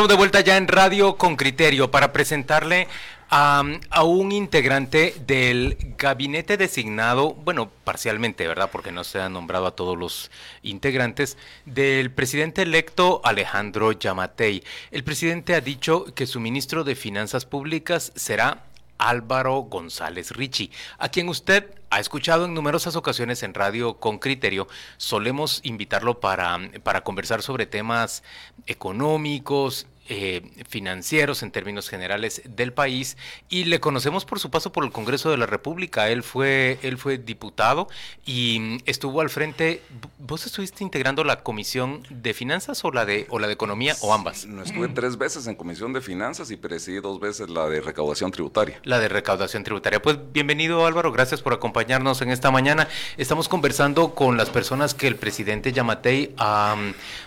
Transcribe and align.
Estamos 0.00 0.16
de 0.16 0.16
vuelta 0.16 0.40
ya 0.40 0.56
en 0.56 0.66
Radio 0.66 1.18
con 1.18 1.36
Criterio 1.36 1.90
para 1.90 2.10
presentarle 2.10 2.88
a, 3.28 3.62
un 4.02 4.32
integrante 4.32 5.14
del 5.26 5.76
gabinete 5.98 6.56
designado, 6.56 7.34
bueno, 7.34 7.70
parcialmente, 7.84 8.48
¿verdad? 8.48 8.70
Porque 8.72 8.92
no 8.92 9.04
se 9.04 9.20
ha 9.20 9.28
nombrado 9.28 9.66
a 9.66 9.76
todos 9.76 9.98
los 9.98 10.30
integrantes, 10.62 11.36
del 11.66 12.10
presidente 12.10 12.62
electo 12.62 13.20
Alejandro 13.24 13.92
Yamatei. 13.92 14.64
El 14.90 15.04
presidente 15.04 15.54
ha 15.54 15.60
dicho 15.60 16.06
que 16.14 16.26
su 16.26 16.40
ministro 16.40 16.82
de 16.82 16.94
Finanzas 16.94 17.44
Públicas 17.44 18.10
será 18.16 18.62
Álvaro 19.00 19.62
González 19.62 20.30
Ricci, 20.30 20.70
a 20.98 21.08
quien 21.08 21.28
usted 21.28 21.74
ha 21.90 21.98
escuchado 21.98 22.44
en 22.44 22.54
numerosas 22.54 22.94
ocasiones 22.96 23.42
en 23.42 23.54
radio 23.54 23.94
con 23.94 24.18
criterio. 24.18 24.68
Solemos 24.98 25.60
invitarlo 25.64 26.20
para, 26.20 26.58
para 26.82 27.00
conversar 27.00 27.42
sobre 27.42 27.66
temas 27.66 28.22
económicos, 28.66 29.86
eh, 30.12 30.42
financieros 30.68 31.44
en 31.44 31.52
términos 31.52 31.88
generales 31.88 32.42
del 32.44 32.72
país 32.72 33.16
y 33.48 33.66
le 33.66 33.78
conocemos 33.78 34.24
por 34.24 34.40
su 34.40 34.50
paso 34.50 34.72
por 34.72 34.84
el 34.84 34.90
Congreso 34.90 35.30
de 35.30 35.36
la 35.36 35.46
República. 35.46 36.08
Él 36.08 36.24
fue, 36.24 36.80
él 36.82 36.98
fue 36.98 37.16
diputado 37.16 37.86
y 38.26 38.78
estuvo 38.86 39.20
al 39.20 39.30
frente. 39.30 39.82
¿Vos 40.18 40.46
estuviste 40.46 40.82
integrando 40.82 41.22
la 41.22 41.44
Comisión 41.44 42.02
de 42.10 42.34
Finanzas 42.34 42.84
o 42.84 42.90
la 42.90 43.06
de, 43.06 43.28
o 43.30 43.38
la 43.38 43.46
de 43.46 43.52
Economía 43.52 43.94
o 44.00 44.12
ambas? 44.12 44.46
No, 44.46 44.64
estuve 44.64 44.88
tres 44.88 45.16
veces 45.16 45.46
en 45.46 45.54
Comisión 45.54 45.92
de 45.92 46.00
Finanzas 46.00 46.50
y 46.50 46.56
presidí 46.56 46.98
dos 46.98 47.20
veces 47.20 47.48
la 47.48 47.68
de 47.68 47.80
Recaudación 47.80 48.32
Tributaria. 48.32 48.80
La 48.82 48.98
de 48.98 49.08
Recaudación 49.08 49.62
Tributaria. 49.62 50.02
Pues 50.02 50.18
bienvenido 50.32 50.86
Álvaro, 50.86 51.12
gracias 51.12 51.40
por 51.40 51.52
acompañarnos 51.52 52.20
en 52.20 52.30
esta 52.30 52.50
mañana. 52.50 52.88
Estamos 53.16 53.48
conversando 53.48 54.12
con 54.16 54.36
las 54.36 54.50
personas 54.50 54.92
que 54.92 55.06
el 55.06 55.14
presidente 55.14 55.72
Yamatei 55.72 56.34
ha, 56.36 56.74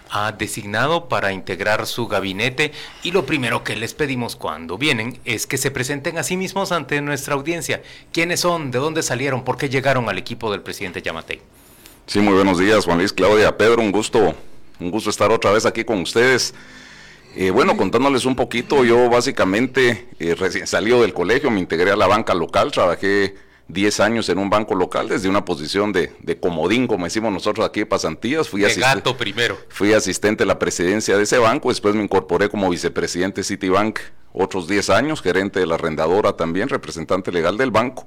ha 0.09 0.33
designado 0.33 1.07
para 1.07 1.31
integrar 1.31 1.87
su 1.87 2.07
gabinete 2.09 2.72
y 3.03 3.11
lo 3.11 3.25
primero 3.25 3.63
que 3.63 3.75
les 3.75 3.93
pedimos 3.93 4.35
cuando 4.35 4.77
vienen 4.77 5.19
es 5.25 5.47
que 5.47 5.57
se 5.57 5.71
presenten 5.71 6.17
a 6.17 6.23
sí 6.23 6.37
mismos 6.37 6.71
ante 6.71 7.01
nuestra 7.01 7.35
audiencia. 7.35 7.81
¿Quiénes 8.11 8.41
son? 8.41 8.71
¿De 8.71 8.79
dónde 8.79 9.03
salieron? 9.03 9.43
¿Por 9.43 9.57
qué 9.57 9.69
llegaron 9.69 10.09
al 10.09 10.17
equipo 10.17 10.51
del 10.51 10.61
presidente 10.61 11.01
Yamatei? 11.01 11.41
Sí, 12.05 12.19
muy 12.19 12.33
buenos 12.33 12.59
días, 12.59 12.85
Juan 12.85 12.97
Luis, 12.97 13.13
Claudia, 13.13 13.57
Pedro, 13.57 13.81
un 13.81 13.91
gusto, 13.91 14.35
un 14.79 14.91
gusto 14.91 15.09
estar 15.09 15.31
otra 15.31 15.51
vez 15.51 15.65
aquí 15.65 15.83
con 15.83 16.01
ustedes. 16.01 16.53
Eh, 17.35 17.49
bueno, 17.49 17.75
contándoles 17.77 18.25
un 18.25 18.35
poquito, 18.35 18.83
yo 18.83 19.09
básicamente 19.09 20.07
eh, 20.19 20.35
recién 20.35 20.67
salido 20.67 21.01
del 21.01 21.13
colegio, 21.13 21.49
me 21.49 21.59
integré 21.59 21.91
a 21.91 21.95
la 21.95 22.05
banca 22.05 22.35
local, 22.35 22.71
trabajé 22.71 23.35
10 23.67 23.99
años 24.01 24.29
en 24.29 24.39
un 24.39 24.49
banco 24.49 24.75
local 24.75 25.07
desde 25.07 25.29
una 25.29 25.45
posición 25.45 25.93
de, 25.93 26.11
comodín, 26.39 26.87
como 26.87 27.05
decimos 27.05 27.31
nosotros 27.31 27.65
aquí, 27.65 27.85
pasantías. 27.85 28.49
Fui 28.49 28.61
de 28.61 28.73
gato 28.75 29.15
primero. 29.15 29.57
Fui 29.69 29.93
asistente 29.93 30.43
a 30.43 30.45
la 30.45 30.59
presidencia 30.59 31.17
de 31.17 31.23
ese 31.23 31.37
banco, 31.37 31.69
después 31.69 31.95
me 31.95 32.03
incorporé 32.03 32.49
como 32.49 32.69
vicepresidente 32.69 33.41
de 33.41 33.45
Citibank 33.45 33.99
otros 34.33 34.67
10 34.67 34.89
años, 34.89 35.21
gerente 35.21 35.59
de 35.59 35.67
la 35.67 35.75
arrendadora 35.75 36.33
también, 36.33 36.69
representante 36.69 37.31
legal 37.31 37.57
del 37.57 37.71
banco. 37.71 38.05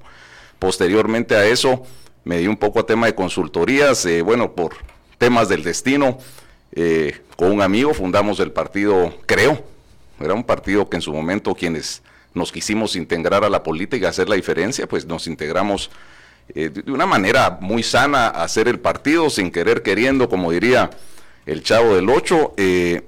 Posteriormente 0.59 1.35
a 1.35 1.45
eso 1.45 1.83
me 2.23 2.37
di 2.37 2.47
un 2.47 2.57
poco 2.57 2.79
a 2.79 2.85
tema 2.85 3.05
de 3.07 3.15
consultorías, 3.15 4.05
eh, 4.05 4.21
bueno, 4.21 4.53
por 4.53 4.75
temas 5.17 5.49
del 5.49 5.63
destino, 5.63 6.17
eh, 6.73 7.21
con 7.35 7.51
un 7.51 7.61
amigo 7.61 7.93
fundamos 7.93 8.39
el 8.39 8.51
partido 8.51 9.15
Creo, 9.25 9.63
era 10.19 10.33
un 10.33 10.43
partido 10.43 10.89
que 10.89 10.97
en 10.97 11.01
su 11.01 11.13
momento 11.13 11.55
quienes 11.55 12.01
nos 12.37 12.51
quisimos 12.51 12.95
integrar 12.95 13.43
a 13.43 13.49
la 13.49 13.63
política, 13.63 14.09
hacer 14.09 14.29
la 14.29 14.35
diferencia, 14.35 14.87
pues 14.87 15.05
nos 15.05 15.27
integramos 15.27 15.89
eh, 16.55 16.69
de 16.69 16.91
una 16.91 17.05
manera 17.05 17.57
muy 17.59 17.83
sana 17.83 18.27
a 18.27 18.43
hacer 18.43 18.67
el 18.67 18.79
partido, 18.79 19.29
sin 19.29 19.51
querer 19.51 19.83
queriendo, 19.83 20.29
como 20.29 20.51
diría 20.51 20.89
el 21.45 21.61
chavo 21.61 21.95
del 21.95 22.09
8, 22.09 22.53
eh, 22.57 23.01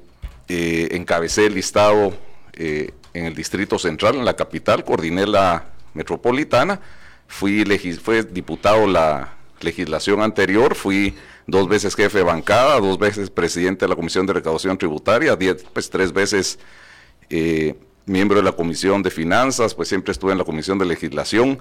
eh, 0.50 0.90
encabecé 0.92 1.46
el 1.46 1.54
listado 1.54 2.14
en 2.58 3.26
el 3.26 3.36
Distrito 3.36 3.80
Central, 3.80 4.16
en 4.16 4.26
la 4.26 4.36
capital, 4.36 4.84
coordiné 4.84 5.26
la 5.26 5.64
metropolitana, 5.94 6.82
fui, 7.26 7.64
fue 8.04 8.24
diputado 8.24 8.86
la 8.86 9.36
legislación 9.62 10.22
anterior, 10.22 10.76
fui 10.76 11.16
dos 11.48 11.70
veces 11.70 11.96
jefe 11.96 12.18
de 12.18 12.24
bancada, 12.26 12.82
dos 12.82 13.00
veces 13.00 13.30
presidente 13.30 13.86
de 13.86 13.90
la 13.90 13.96
Comisión 13.96 14.26
de 14.26 14.34
Recaudación 14.34 14.78
Tributaria, 14.78 15.38
diez, 15.38 15.64
pues 15.72 15.90
tres 15.90 16.12
veces 16.12 16.60
miembro 18.10 18.38
de 18.38 18.44
la 18.44 18.52
Comisión 18.52 19.04
de 19.04 19.12
Finanzas, 19.12 19.74
pues 19.76 19.88
siempre 19.88 20.12
estuve 20.12 20.32
en 20.32 20.38
la 20.38 20.44
Comisión 20.44 20.78
de 20.80 20.86
Legislación, 20.86 21.60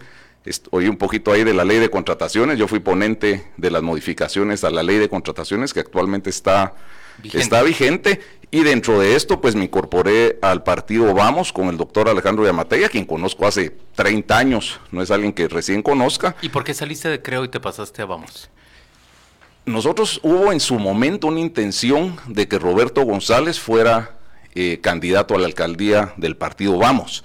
oí 0.70 0.88
un 0.88 0.96
poquito 0.96 1.32
ahí 1.32 1.44
de 1.44 1.54
la 1.54 1.64
ley 1.64 1.78
de 1.78 1.90
contrataciones, 1.90 2.58
yo 2.58 2.66
fui 2.66 2.80
ponente 2.80 3.44
de 3.56 3.70
las 3.70 3.82
modificaciones 3.82 4.64
a 4.64 4.70
la 4.70 4.82
ley 4.82 4.96
de 4.96 5.08
contrataciones 5.08 5.74
que 5.74 5.80
actualmente 5.80 6.30
está 6.30 6.74
vigente. 7.18 7.38
está 7.38 7.62
vigente 7.62 8.20
y 8.50 8.62
dentro 8.62 8.98
de 8.98 9.14
esto 9.14 9.40
pues 9.40 9.54
me 9.54 9.64
incorporé 9.64 10.38
al 10.40 10.62
partido 10.62 11.12
Vamos 11.12 11.52
con 11.52 11.68
el 11.68 11.76
doctor 11.76 12.08
Alejandro 12.08 12.46
Yamatei, 12.46 12.84
a 12.84 12.88
quien 12.88 13.04
conozco 13.04 13.46
hace 13.46 13.76
30 13.94 14.38
años, 14.38 14.80
no 14.90 15.02
es 15.02 15.10
alguien 15.10 15.32
que 15.32 15.48
recién 15.48 15.82
conozca. 15.82 16.34
¿Y 16.40 16.48
por 16.48 16.64
qué 16.64 16.72
saliste 16.72 17.08
de 17.08 17.20
Creo 17.20 17.44
y 17.44 17.48
te 17.48 17.60
pasaste 17.60 18.02
a 18.02 18.06
Vamos? 18.06 18.48
Nosotros 19.66 20.18
hubo 20.22 20.50
en 20.50 20.60
su 20.60 20.78
momento 20.78 21.26
una 21.26 21.40
intención 21.40 22.16
de 22.26 22.48
que 22.48 22.58
Roberto 22.58 23.02
González 23.02 23.60
fuera 23.60 24.17
eh, 24.54 24.80
candidato 24.80 25.34
a 25.34 25.38
la 25.38 25.46
alcaldía 25.46 26.14
del 26.16 26.36
partido 26.36 26.78
Vamos. 26.78 27.24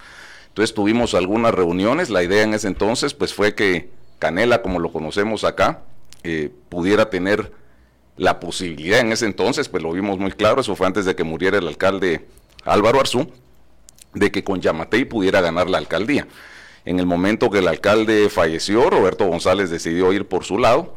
Entonces 0.50 0.74
tuvimos 0.76 1.14
algunas 1.14 1.54
reuniones, 1.54 2.10
la 2.10 2.24
idea 2.24 2.44
en 2.44 2.54
ese 2.54 2.68
entonces 2.68 3.14
pues 3.14 3.34
fue 3.34 3.56
que 3.56 3.90
Canela, 4.20 4.62
como 4.62 4.80
lo 4.80 4.92
conocemos 4.92 5.44
acá, 5.44 5.82
eh, 6.24 6.52
pudiera 6.70 7.10
tener 7.10 7.52
la 8.16 8.40
posibilidad 8.40 9.00
en 9.00 9.12
ese 9.12 9.26
entonces, 9.26 9.68
pues 9.68 9.82
lo 9.82 9.92
vimos 9.92 10.20
muy 10.20 10.32
claro, 10.32 10.62
eso 10.62 10.76
fue 10.76 10.88
antes 10.88 11.06
de 11.06 11.16
que 11.16 11.24
muriera 11.24 11.58
el 11.58 11.68
alcalde 11.68 12.26
Álvaro 12.64 13.00
Arzú, 13.00 13.32
de 14.14 14.32
que 14.32 14.44
con 14.44 14.62
Yamatei 14.62 15.06
pudiera 15.06 15.42
ganar 15.42 15.70
la 15.70 15.80
alcaldía. 15.80 16.28
En 16.86 17.00
el 17.00 17.06
momento 17.06 17.50
que 17.50 17.60
el 17.60 17.68
alcalde 17.68 18.30
falleció, 18.30 18.90
Roberto 18.90 19.26
González 19.26 19.70
decidió 19.70 20.14
ir 20.14 20.28
por 20.28 20.44
su 20.44 20.58
lado, 20.58 20.96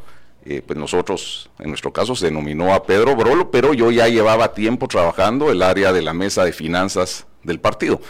eh, 0.49 0.63
pues 0.65 0.79
nosotros, 0.79 1.51
en 1.59 1.69
nuestro 1.69 1.93
caso, 1.93 2.15
se 2.15 2.27
denominó 2.27 2.73
a 2.73 2.85
Pedro 2.85 3.17
Brolo, 3.17 3.51
pero 3.51 3.75
yo 3.75 3.91
ya 3.91 4.09
llevaba 4.09 4.55
tiempo 4.55 4.87
trabajando 4.87 5.51
el 5.51 5.63
área 5.63 5.93
de 5.93 6.03
la 6.03 6.15
mesa 6.15 6.45
de 6.45 6.53
finanzas 6.53 7.27
del 7.43 7.59
partido. 7.59 8.01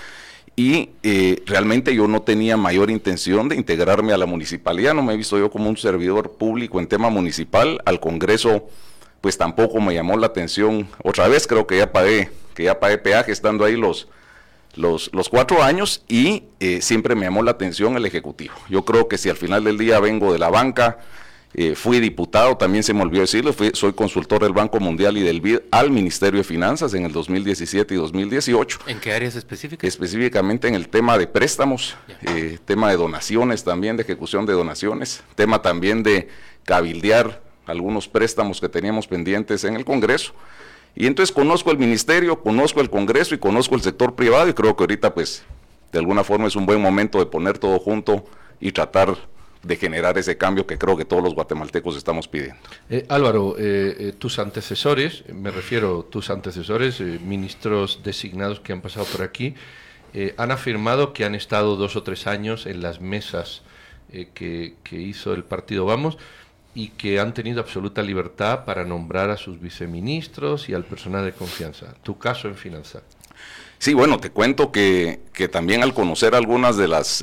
Y 0.54 0.90
eh, 1.02 1.42
realmente 1.46 1.94
yo 1.94 2.08
no 2.08 2.22
tenía 2.22 2.56
mayor 2.56 2.90
intención 2.90 3.48
de 3.48 3.56
integrarme 3.56 4.12
a 4.12 4.18
la 4.18 4.26
municipalidad, 4.26 4.94
no 4.94 5.02
me 5.02 5.14
he 5.14 5.16
visto 5.16 5.38
yo 5.38 5.50
como 5.50 5.68
un 5.68 5.76
servidor 5.76 6.32
público 6.32 6.78
en 6.78 6.86
tema 6.86 7.10
municipal, 7.10 7.80
al 7.84 8.00
Congreso 8.00 8.68
pues 9.20 9.38
tampoco 9.38 9.80
me 9.80 9.94
llamó 9.94 10.16
la 10.16 10.28
atención. 10.28 10.88
Otra 11.02 11.28
vez 11.28 11.46
creo 11.46 11.66
que 11.66 11.78
ya 11.78 11.92
pagué, 11.92 12.30
que 12.54 12.64
ya 12.64 12.78
pagué 12.78 12.98
peaje 12.98 13.32
estando 13.32 13.64
ahí 13.64 13.76
los, 13.76 14.08
los, 14.76 15.10
los 15.12 15.28
cuatro 15.28 15.62
años 15.62 16.04
y 16.08 16.44
eh, 16.60 16.80
siempre 16.80 17.14
me 17.14 17.26
llamó 17.26 17.42
la 17.42 17.50
atención 17.52 17.96
el 17.96 18.06
Ejecutivo. 18.06 18.54
Yo 18.68 18.84
creo 18.84 19.08
que 19.08 19.18
si 19.18 19.28
al 19.28 19.36
final 19.36 19.64
del 19.64 19.78
día 19.78 20.00
vengo 20.00 20.32
de 20.32 20.38
la 20.38 20.48
banca, 20.48 20.98
eh, 21.58 21.74
fui 21.74 22.00
diputado, 22.00 22.54
también 22.58 22.84
se 22.84 22.92
me 22.92 23.00
olvidó 23.00 23.22
decirlo, 23.22 23.50
soy 23.72 23.94
consultor 23.94 24.42
del 24.42 24.52
Banco 24.52 24.78
Mundial 24.78 25.16
y 25.16 25.22
del 25.22 25.40
BID 25.40 25.60
al 25.70 25.90
Ministerio 25.90 26.36
de 26.36 26.44
Finanzas 26.44 26.92
en 26.92 27.06
el 27.06 27.12
2017 27.12 27.94
y 27.94 27.96
2018. 27.96 28.80
¿En 28.86 29.00
qué 29.00 29.14
áreas 29.14 29.36
específicas? 29.36 29.88
Específicamente 29.88 30.68
en 30.68 30.74
el 30.74 30.90
tema 30.90 31.16
de 31.16 31.26
préstamos, 31.26 31.96
eh, 32.20 32.58
tema 32.66 32.90
de 32.90 32.98
donaciones 32.98 33.64
también, 33.64 33.96
de 33.96 34.02
ejecución 34.02 34.44
de 34.44 34.52
donaciones, 34.52 35.22
tema 35.34 35.62
también 35.62 36.02
de 36.02 36.28
cabildear 36.64 37.40
algunos 37.64 38.06
préstamos 38.06 38.60
que 38.60 38.68
teníamos 38.68 39.06
pendientes 39.06 39.64
en 39.64 39.76
el 39.76 39.86
Congreso. 39.86 40.34
Y 40.94 41.06
entonces 41.06 41.34
conozco 41.34 41.70
el 41.70 41.78
Ministerio, 41.78 42.42
conozco 42.42 42.82
el 42.82 42.90
Congreso 42.90 43.34
y 43.34 43.38
conozco 43.38 43.76
el 43.76 43.80
sector 43.80 44.14
privado 44.14 44.46
y 44.46 44.52
creo 44.52 44.76
que 44.76 44.82
ahorita 44.82 45.14
pues 45.14 45.42
de 45.90 46.00
alguna 46.00 46.22
forma 46.22 46.48
es 46.48 46.56
un 46.56 46.66
buen 46.66 46.82
momento 46.82 47.18
de 47.18 47.24
poner 47.24 47.56
todo 47.56 47.78
junto 47.78 48.26
y 48.60 48.72
tratar 48.72 49.16
de 49.62 49.76
generar 49.76 50.16
ese 50.18 50.36
cambio 50.36 50.66
que 50.66 50.78
creo 50.78 50.96
que 50.96 51.04
todos 51.04 51.22
los 51.22 51.34
guatemaltecos 51.34 51.96
estamos 51.96 52.28
pidiendo. 52.28 52.56
Eh, 52.88 53.04
Álvaro, 53.08 53.56
eh, 53.58 53.96
eh, 53.98 54.12
tus 54.16 54.38
antecesores, 54.38 55.24
me 55.32 55.50
refiero 55.50 56.06
a 56.06 56.10
tus 56.10 56.30
antecesores, 56.30 57.00
ministros 57.00 58.00
designados 58.04 58.60
que 58.60 58.72
han 58.72 58.80
pasado 58.80 59.06
por 59.06 59.22
aquí, 59.22 59.54
han 60.38 60.50
afirmado 60.50 61.12
que 61.12 61.26
han 61.26 61.34
estado 61.34 61.76
dos 61.76 61.94
o 61.94 62.02
tres 62.02 62.26
años 62.26 62.64
en 62.64 62.80
las 62.80 63.02
mesas 63.02 63.60
que, 64.10 64.74
que 64.82 64.96
hizo 64.96 65.34
el 65.34 65.44
partido 65.44 65.84
Vamos 65.84 66.16
y 66.74 66.88
que 66.88 67.20
han 67.20 67.34
tenido 67.34 67.60
absoluta 67.60 68.00
libertad 68.00 68.64
para 68.64 68.84
nombrar 68.84 69.28
a 69.28 69.36
sus 69.36 69.60
viceministros 69.60 70.70
y 70.70 70.74
al 70.74 70.84
personal 70.84 71.22
de 71.26 71.32
confianza. 71.32 71.94
Tu 72.02 72.16
caso 72.16 72.48
en 72.48 72.54
finanzas. 72.54 73.02
Sí, 73.78 73.92
bueno, 73.92 74.18
te 74.18 74.30
cuento 74.30 74.72
que, 74.72 75.20
que 75.34 75.48
también 75.48 75.82
al 75.82 75.92
conocer 75.92 76.34
algunas 76.34 76.78
de 76.78 76.88
las 76.88 77.22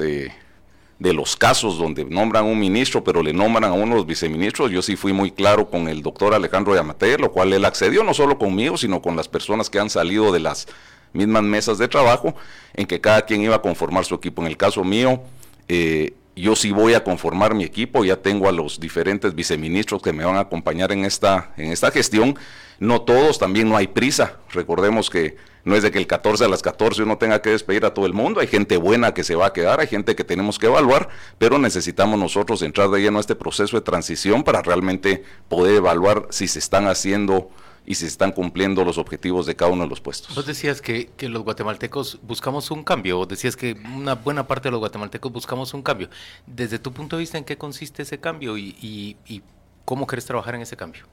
de 1.03 1.11
los 1.11 1.35
casos 1.35 1.77
donde 1.77 2.05
nombran 2.05 2.45
un 2.45 2.57
ministro, 2.57 3.03
pero 3.03 3.21
le 3.21 3.33
nombran 3.33 3.65
a 3.65 3.73
uno 3.73 3.89
de 3.89 3.95
los 3.95 4.05
viceministros, 4.05 4.71
yo 4.71 4.81
sí 4.81 4.95
fui 4.95 5.11
muy 5.11 5.31
claro 5.31 5.69
con 5.69 5.89
el 5.89 6.01
doctor 6.01 6.33
Alejandro 6.33 6.73
Yamate, 6.73 7.17
lo 7.17 7.29
cual 7.29 7.51
él 7.51 7.65
accedió 7.65 8.05
no 8.05 8.13
solo 8.13 8.37
conmigo, 8.37 8.77
sino 8.77 9.01
con 9.01 9.17
las 9.17 9.27
personas 9.27 9.69
que 9.69 9.79
han 9.79 9.89
salido 9.89 10.31
de 10.31 10.39
las 10.39 10.65
mismas 11.11 11.43
mesas 11.43 11.77
de 11.77 11.89
trabajo, 11.89 12.35
en 12.73 12.87
que 12.87 13.01
cada 13.01 13.23
quien 13.23 13.41
iba 13.41 13.57
a 13.57 13.61
conformar 13.61 14.05
su 14.05 14.15
equipo. 14.15 14.43
En 14.43 14.47
el 14.47 14.55
caso 14.55 14.85
mío, 14.85 15.21
eh, 15.67 16.13
yo 16.37 16.55
sí 16.55 16.71
voy 16.71 16.93
a 16.93 17.03
conformar 17.03 17.53
mi 17.53 17.65
equipo, 17.65 18.05
ya 18.05 18.15
tengo 18.15 18.47
a 18.47 18.53
los 18.53 18.79
diferentes 18.79 19.35
viceministros 19.35 20.01
que 20.01 20.13
me 20.13 20.23
van 20.23 20.37
a 20.37 20.39
acompañar 20.39 20.93
en 20.93 21.03
esta, 21.03 21.51
en 21.57 21.73
esta 21.73 21.91
gestión. 21.91 22.39
No 22.79 23.01
todos, 23.01 23.39
también 23.39 23.67
no 23.67 23.75
hay 23.75 23.87
prisa. 23.87 24.37
Recordemos 24.53 25.09
que 25.09 25.35
no 25.65 25.75
es 25.75 25.83
de 25.83 25.91
que 25.91 25.99
el 25.99 26.07
14 26.07 26.45
a 26.45 26.47
las 26.47 26.61
14 26.61 27.03
uno 27.03 27.17
tenga 27.17 27.41
que 27.41 27.51
despedir 27.51 27.85
a 27.85 27.93
todo 27.93 28.05
el 28.05 28.13
mundo, 28.13 28.39
hay 28.39 28.47
gente 28.47 28.77
buena 28.77 29.13
que 29.13 29.23
se 29.23 29.35
va 29.35 29.47
a 29.47 29.53
quedar, 29.53 29.79
hay 29.79 29.87
gente 29.87 30.15
que 30.15 30.23
tenemos 30.23 30.59
que 30.59 30.67
evaluar, 30.67 31.09
pero 31.37 31.57
necesitamos 31.57 32.19
nosotros 32.19 32.61
entrar 32.61 32.89
de 32.89 33.01
lleno 33.01 33.17
a 33.17 33.21
este 33.21 33.35
proceso 33.35 33.77
de 33.77 33.81
transición 33.81 34.43
para 34.43 34.61
realmente 34.61 35.23
poder 35.47 35.75
evaluar 35.75 36.27
si 36.29 36.47
se 36.47 36.59
están 36.59 36.87
haciendo 36.87 37.49
y 37.85 37.95
si 37.95 38.01
se 38.01 38.07
están 38.07 38.31
cumpliendo 38.31 38.85
los 38.85 38.97
objetivos 38.97 39.45
de 39.45 39.55
cada 39.55 39.71
uno 39.71 39.83
de 39.83 39.89
los 39.89 39.99
puestos. 39.99 40.33
Vos 40.35 40.45
decías 40.45 40.81
que, 40.81 41.09
los 41.19 41.43
guatemaltecos 41.43 42.19
buscamos 42.21 42.71
un 42.71 42.83
cambio, 42.83 43.19
o 43.19 43.25
decías 43.25 43.55
que 43.55 43.75
una 43.95 44.15
buena 44.15 44.47
parte 44.47 44.69
de 44.69 44.71
los 44.71 44.79
guatemaltecos 44.79 45.31
buscamos 45.31 45.73
un 45.73 45.81
cambio. 45.81 46.09
Desde 46.47 46.79
tu 46.79 46.93
punto 46.93 47.17
de 47.17 47.21
vista, 47.21 47.37
¿en 47.37 47.43
qué 47.43 47.57
consiste 47.57 48.03
ese 48.03 48.19
cambio 48.19 48.57
y, 48.57 49.15
cómo 49.85 50.07
querés 50.07 50.25
trabajar 50.25 50.55
en 50.55 50.61
ese 50.61 50.77
cambio? 50.77 51.03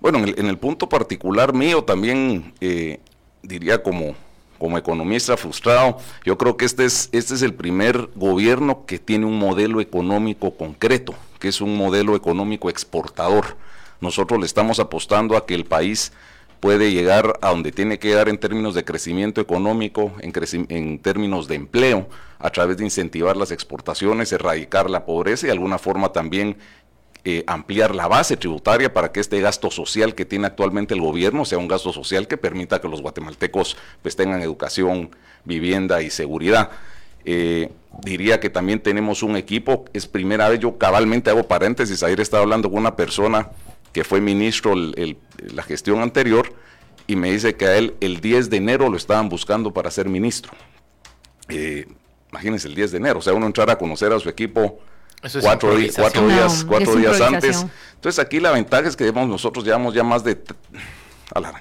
Bueno, 0.00 0.18
en 0.18 0.46
el, 0.46 0.58
punto 0.58 0.88
particular 0.88 1.52
mío 1.52 1.84
también 1.84 2.54
eh, 2.60 3.00
diría 3.42 3.82
como, 3.82 4.14
como 4.58 4.78
economista 4.78 5.36
frustrado, 5.36 5.98
yo 6.24 6.38
creo 6.38 6.56
que 6.56 6.64
este 6.64 6.84
es, 6.84 7.08
este 7.12 7.34
es 7.34 7.42
el 7.42 7.54
primer 7.54 8.08
gobierno 8.14 8.84
que 8.86 8.98
tiene 8.98 9.26
un 9.26 9.38
modelo 9.38 9.80
económico 9.80 10.56
concreto, 10.56 11.14
que 11.38 11.48
es 11.48 11.60
un 11.60 11.76
modelo 11.76 12.16
económico 12.16 12.70
exportador. 12.70 13.56
Nosotros 14.00 14.40
le 14.40 14.46
estamos 14.46 14.78
apostando 14.80 15.36
a 15.36 15.46
que 15.46 15.54
el 15.54 15.64
país 15.64 16.12
puede 16.62 16.92
llegar 16.92 17.40
a 17.42 17.50
donde 17.50 17.72
tiene 17.72 17.98
que 17.98 18.08
llegar 18.08 18.28
en 18.28 18.38
términos 18.38 18.74
de 18.74 18.84
crecimiento 18.84 19.40
económico, 19.40 20.12
en, 20.20 20.32
en, 20.68 20.98
términos 21.00 21.48
de 21.48 21.56
empleo, 21.56 22.08
a 22.38 22.50
través 22.50 22.76
de 22.76 22.84
incentivar 22.84 23.36
las 23.36 23.50
exportaciones, 23.50 24.30
erradicar 24.30 24.88
la 24.88 25.04
pobreza 25.04 25.46
y 25.46 25.48
de 25.48 25.54
alguna 25.54 25.78
forma 25.78 26.12
también 26.12 26.56
eh, 27.24 27.44
ampliar 27.46 27.94
la 27.94 28.08
base 28.08 28.36
tributaria 28.36 28.92
para 28.92 29.12
que 29.12 29.20
este 29.20 29.40
gasto 29.40 29.70
social 29.70 30.14
que 30.14 30.24
tiene 30.24 30.46
actualmente 30.46 30.94
el 30.94 31.00
gobierno 31.00 31.44
sea 31.44 31.58
un 31.58 31.68
gasto 31.68 31.92
social 31.92 32.26
que 32.26 32.36
permita 32.36 32.80
que 32.80 32.88
los 32.88 33.00
guatemaltecos 33.00 33.76
pues, 34.02 34.16
tengan 34.16 34.42
educación, 34.42 35.10
vivienda 35.44 36.02
y 36.02 36.10
seguridad. 36.10 36.70
Eh, 37.24 37.70
diría 38.02 38.40
que 38.40 38.50
también 38.50 38.80
tenemos 38.80 39.22
un 39.22 39.36
equipo, 39.36 39.84
es 39.92 40.06
primera 40.06 40.48
vez, 40.48 40.58
yo 40.58 40.78
cabalmente 40.78 41.30
hago 41.30 41.44
paréntesis, 41.44 42.02
ayer 42.02 42.20
estaba 42.20 42.42
hablando 42.42 42.68
con 42.70 42.80
una 42.80 42.96
persona 42.96 43.50
que 43.92 44.02
fue 44.02 44.20
ministro 44.20 44.74
la 44.74 45.62
gestión 45.62 46.00
anterior, 46.00 46.52
y 47.06 47.16
me 47.16 47.30
dice 47.30 47.54
que 47.54 47.66
a 47.66 47.76
él 47.76 47.94
el 48.00 48.20
10 48.20 48.50
de 48.50 48.56
enero 48.56 48.88
lo 48.88 48.96
estaban 48.96 49.28
buscando 49.28 49.72
para 49.72 49.90
ser 49.90 50.08
ministro. 50.08 50.52
Eh, 51.48 51.86
imagínense 52.30 52.68
el 52.68 52.74
10 52.74 52.92
de 52.92 52.98
enero, 52.98 53.18
o 53.18 53.22
sea, 53.22 53.34
uno 53.34 53.46
entrar 53.46 53.70
a 53.70 53.76
conocer 53.76 54.12
a 54.12 54.18
su 54.18 54.28
equipo 54.28 54.80
cuatro, 55.40 55.74
cuatro, 55.96 56.28
días, 56.28 56.64
cuatro 56.66 56.96
días 56.96 57.20
antes. 57.20 57.64
Entonces 57.94 58.18
aquí 58.18 58.40
la 58.40 58.50
ventaja 58.50 58.88
es 58.88 58.96
que 58.96 59.10
nosotros 59.12 59.64
llevamos 59.64 59.94
ya 59.94 60.02
más 60.02 60.24
de 60.24 60.36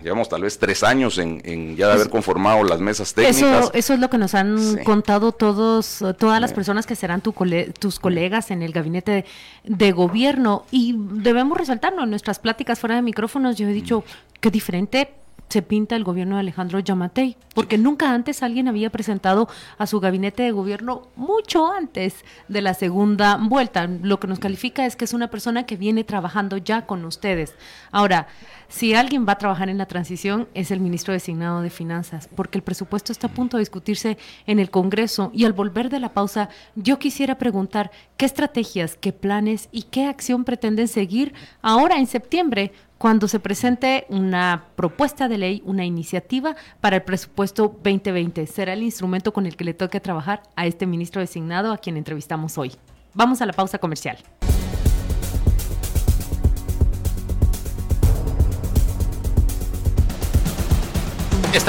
llevamos 0.04 0.30
tal 0.30 0.42
vez 0.42 0.58
tres 0.58 0.84
años 0.84 1.18
en, 1.18 1.75
ya 1.75 1.88
de 1.88 1.94
haber 1.94 2.10
conformado 2.10 2.63
las 2.63 2.80
mesas 2.80 3.13
técnicas. 3.13 3.38
Eso, 3.38 3.74
eso 3.74 3.94
es 3.94 4.00
lo 4.00 4.10
que 4.10 4.18
nos 4.18 4.36
han 4.36 4.84
contado 4.84 5.31
todos, 5.31 6.04
todas 6.18 6.42
las 6.42 6.54
personas 6.54 6.86
que 6.86 6.96
serán 6.96 7.22
tu 7.22 7.34
tus 7.80 8.00
colegas 8.00 8.52
en 8.52 8.62
el 8.62 8.74
gabinete 8.74 9.25
de, 9.63 9.92
gobierno. 9.92 10.66
Y 10.72 10.96
debemos 10.98 11.58
resaltarlo, 11.58 12.04
en 12.04 12.10
nuestras 12.10 12.40
pláticas 12.40 12.80
fuera 12.80 12.96
de 12.96 13.02
micrófonos 13.02 13.58
yo 13.58 13.68
he 13.68 13.74
dicho 13.74 14.04
que 14.40 14.52
diferente 14.52 15.13
se 15.51 15.62
pinta 15.62 15.95
el 15.95 16.03
gobierno 16.03 16.36
de 16.36 16.42
Alejandro 16.42 16.80
Yamatei, 16.80 17.36
porque 17.53 17.77
nunca 17.77 18.13
antes 18.13 18.42
alguien 18.42 18.69
había 18.69 18.89
presentado 18.89 19.50
a 19.77 19.86
su 19.86 20.00
gabinete 20.00 20.44
de 20.44 20.51
gobierno 20.51 21.09
mucho 21.15 21.71
antes 21.71 22.24
de 22.48 22.62
la 22.62 22.74
segunda 22.74 23.38
vuelta. 23.38 23.88
Lo 23.88 24.19
que 24.19 24.27
nos 24.27 24.39
califica 24.39 24.86
es 24.86 24.95
que 24.95 25.06
es 25.06 25.13
una 25.13 25.30
persona 25.30 25.65
que 25.65 25.75
viene 25.75 26.06
trabajando 26.06 26.56
ya 26.56 26.86
con 26.86 27.03
ustedes. 27.03 27.53
Ahora, 27.92 28.27
si 28.69 28.94
alguien 28.94 29.27
va 29.27 29.33
a 29.33 29.38
trabajar 29.38 29.68
en 29.68 29.77
la 29.77 29.86
transición 29.86 30.48
es 30.53 30.71
el 30.71 30.80
ministro 30.80 31.13
designado 31.13 31.62
de 31.62 31.69
Finanzas, 31.69 32.30
porque 32.33 32.57
el 32.57 32.63
presupuesto 32.63 33.12
está 33.12 33.27
a 33.27 33.33
punto 33.33 33.57
de 33.57 33.62
discutirse 33.62 34.18
en 34.48 34.59
el 34.59 34.69
Congreso 34.69 35.31
y 35.33 35.44
al 35.44 35.51
volver 35.51 35.89
de 35.89 36.00
la 36.00 36.13
pausa 36.13 36.48
yo 36.75 36.98
quisiera 36.98 37.38
preguntar 37.38 37.92
qué 38.15 38.25
estrategias, 38.25 38.95
qué 38.95 39.12
planes 39.12 39.68
y 39.74 39.83
qué 39.83 40.06
acción 40.06 40.45
pretenden 40.45 40.88
seguir 40.88 41.33
ahora 41.62 41.98
en 41.98 42.07
septiembre 42.07 42.71
cuando 43.01 43.27
se 43.27 43.39
presente 43.39 44.06
una 44.09 44.65
propuesta 44.75 45.27
de 45.27 45.39
ley, 45.39 45.63
una 45.65 45.83
iniciativa 45.83 46.56
para 46.81 46.98
el 46.98 47.01
presupuesto 47.01 47.75
2020. 47.83 48.45
Será 48.45 48.74
el 48.74 48.83
instrumento 48.83 49.33
con 49.33 49.48
el 49.48 49.56
que 49.56 49.63
le 49.63 49.74
toque 49.74 50.00
trabajar 50.00 50.44
a 50.56 50.68
este 50.68 50.86
ministro 50.86 51.19
designado 51.19 51.71
a 51.71 51.80
quien 51.80 51.98
entrevistamos 51.98 52.59
hoy. 52.59 52.74
Vamos 53.15 53.42
a 53.42 53.48
la 53.48 53.53
pausa 53.53 53.80
comercial. 53.80 54.19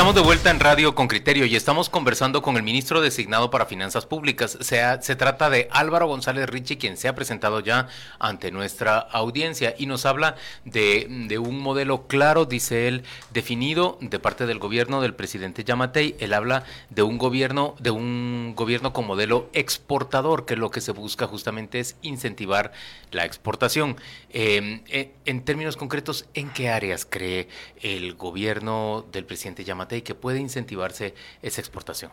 Estamos 0.03 0.17
de 0.17 0.27
vuelta 0.27 0.51
en 0.51 0.59
Radio 0.59 0.97
con 0.97 1.07
Criterio 1.07 1.47
y 1.47 1.55
estamos 1.55 1.89
conversando 1.89 2.43
con 2.43 2.57
el 2.57 2.65
ministro 2.65 3.01
designado 3.01 3.53
para 3.53 3.67
Finanzas 3.67 4.05
Públicas. 4.05 4.59
Se, 4.61 5.15
trata 5.15 5.49
de 5.49 5.69
Álvaro 5.71 6.09
González 6.09 6.49
Richie, 6.51 6.77
quien 6.77 6.97
se 6.97 7.07
ha 7.07 7.15
presentado 7.15 7.61
ya 7.61 7.87
ante 8.19 8.51
nuestra 8.51 8.99
audiencia 8.99 9.77
y 9.79 9.87
nos 9.87 10.05
habla 10.05 10.35
de, 10.65 11.07
de, 11.29 11.39
un 11.39 11.61
modelo 11.61 12.09
claro, 12.09 12.47
dice 12.47 12.89
él, 12.89 13.05
definido 13.33 13.97
de 14.01 14.19
parte 14.19 14.45
del 14.47 14.59
gobierno 14.59 15.01
del 15.03 15.15
presidente 15.15 15.63
Yamatei. 15.63 16.17
Él 16.19 16.35
habla 16.35 16.65
de 16.91 17.05
un 17.05 17.17
gobierno, 17.17 17.77
de 17.79 17.93
un 17.93 18.55
gobierno 18.57 18.93
con 18.93 19.07
modelo 19.07 19.51
exportador, 19.53 20.47
que 20.47 20.57
lo 20.57 20.73
que 20.73 20.81
se 20.81 20.91
busca 20.91 21.29
justamente 21.29 21.79
es 21.79 21.95
incentivar 22.03 22.73
la 23.13 23.25
exportación. 23.25 23.97
Em, 24.31 24.83
eh, 24.89 25.13
en 25.27 25.45
términos 25.45 25.77
concretos, 25.77 26.27
¿en 26.35 26.51
qué 26.51 26.71
áreas 26.71 27.07
cree 27.09 27.47
el 27.83 28.15
gobierno 28.15 29.07
del 29.13 29.27
presidente 29.27 29.63
Yamatei 29.63 29.92
que 30.01 30.15
puede 30.15 30.41
incentivarse 30.41 31.15
esa 31.43 31.61
exportación? 31.61 32.11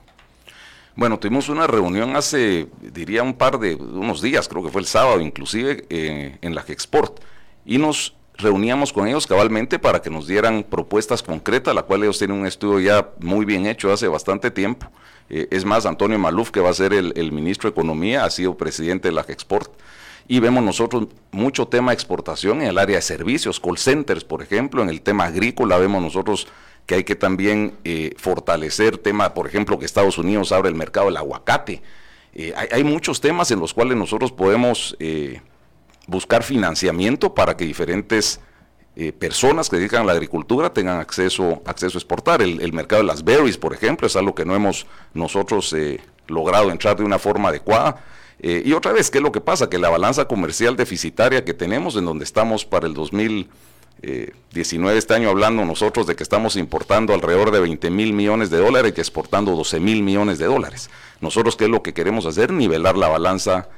Bueno, 0.95 1.17
tuvimos 1.17 1.47
una 1.47 1.65
reunión 1.65 2.17
hace, 2.17 2.67
diría, 2.81 3.23
un 3.23 3.35
par 3.35 3.57
de, 3.57 3.75
unos 3.75 4.21
días, 4.21 4.49
creo 4.49 4.61
que 4.61 4.69
fue 4.69 4.81
el 4.81 4.87
sábado 4.87 5.21
inclusive, 5.21 5.85
eh, 5.89 6.37
en 6.41 6.53
la 6.55 6.61
Gexport, 6.61 7.21
y 7.65 7.77
nos 7.77 8.15
reuníamos 8.33 8.91
con 8.91 9.07
ellos 9.07 9.27
cabalmente 9.27 9.79
para 9.79 10.01
que 10.01 10.09
nos 10.09 10.27
dieran 10.27 10.63
propuestas 10.63 11.23
concretas, 11.23 11.73
la 11.75 11.83
cual 11.83 12.03
ellos 12.03 12.17
tienen 12.17 12.37
un 12.37 12.45
estudio 12.45 12.79
ya 12.79 13.09
muy 13.19 13.45
bien 13.45 13.65
hecho 13.65 13.93
hace 13.93 14.07
bastante 14.07 14.51
tiempo. 14.51 14.87
Eh, 15.29 15.47
es 15.51 15.63
más, 15.65 15.85
Antonio 15.85 16.17
Maluf, 16.17 16.51
que 16.51 16.59
va 16.59 16.69
a 16.69 16.73
ser 16.73 16.93
el, 16.93 17.31
ministro 17.31 17.69
de 17.69 17.73
Economía, 17.73 18.25
ha 18.25 18.29
sido 18.29 18.57
presidente 18.57 19.09
de 19.09 19.13
la 19.13 19.23
Gexport 19.23 19.71
y 20.27 20.39
vemos 20.39 20.63
nosotros 20.63 21.07
mucho 21.31 21.67
tema 21.67 21.91
de 21.91 21.95
exportación 21.95 22.61
en 22.61 22.67
el 22.67 22.77
área 22.77 22.97
de 22.97 23.01
servicios, 23.01 23.59
call 23.59 23.77
centers, 23.77 24.23
por 24.23 24.41
ejemplo, 24.41 24.81
en 24.81 24.89
el 24.89 25.01
tema 25.01 25.25
agrícola 25.25 25.77
vemos 25.77 26.01
nosotros 26.01 26.47
que 26.89 26.95
hay 26.95 27.03
que 27.03 27.15
también 27.15 27.77
eh, 27.83 28.15
fortalecer 28.17 28.97
tema, 28.97 29.35
por 29.35 29.45
ejemplo, 29.45 29.77
que 29.77 29.85
Estados 29.85 30.17
Unidos 30.17 30.51
abre 30.51 30.69
el 30.69 30.75
mercado 30.75 31.05
del 31.05 31.17
aguacate. 31.17 31.83
Eh, 32.33 32.51
hay, 32.55 32.83
muchos 32.83 33.21
temas 33.21 33.51
en 33.51 33.59
los 33.59 33.75
cuales 33.75 33.95
nosotros 33.95 34.31
podemos 34.31 34.97
eh, 34.99 35.39
buscar 36.07 36.41
financiamiento 36.41 37.35
para 37.35 37.55
que 37.55 37.65
diferentes 37.65 38.39
personas 39.19 39.69
que 39.69 39.77
dedican 39.77 40.01
a 40.01 40.05
la 40.05 40.11
agricultura 40.11 40.73
tengan 40.73 40.99
acceso, 40.99 41.61
acceso 41.65 41.97
a 41.97 41.99
exportar. 41.99 42.41
El, 42.41 42.59
el, 42.59 42.73
mercado 42.73 43.03
de 43.03 43.07
las 43.07 43.23
berries, 43.23 43.57
por 43.57 43.73
ejemplo, 43.73 44.07
es 44.07 44.15
algo 44.15 44.35
que 44.35 44.43
no 44.43 44.55
hemos 44.55 44.87
nosotros 45.13 45.73
logrado 46.27 46.69
entrar 46.71 46.97
de 46.97 47.03
una 47.03 47.19
forma 47.19 47.49
adecuada. 47.49 48.03
Eh, 48.41 48.63
y 48.65 48.73
otra 48.73 48.93
vez, 48.93 49.11
¿qué 49.11 49.19
es 49.19 49.23
lo 49.23 49.31
que 49.31 49.41
pasa? 49.41 49.69
Que 49.69 49.77
la 49.77 49.89
balanza 49.89 50.25
comercial 50.25 50.75
deficitaria 50.75 51.45
que 51.45 51.53
tenemos, 51.53 51.95
en 51.95 52.05
donde 52.05 52.23
estamos 52.23 52.65
para 52.65 52.87
el 52.87 52.93
2019, 54.01 54.97
este 54.97 55.13
año 55.13 55.29
hablando 55.29 55.65
nosotros 55.65 56.07
de 56.07 56.15
que 56.15 56.23
estamos 56.23 56.55
importando 56.55 57.13
alrededor 57.13 57.51
de 57.51 57.59
20 57.59 57.89
mil 57.89 58.13
millones 58.13 58.49
de 58.49 58.57
dólares 58.57 58.93
y 58.95 59.01
exportando 59.01 59.55
12 59.55 59.79
mil 59.79 60.03
millones 60.03 60.39
de 60.39 60.45
dólares. 60.45 60.89
Nosotros, 61.21 61.55
¿qué 61.55 61.65
es 61.65 61.69
lo 61.69 61.83
que 61.83 61.93
queremos 61.93 62.25
hacer? 62.25 62.53
Nivelar 62.53 62.97
la 62.97 63.09
balanza 63.09 63.69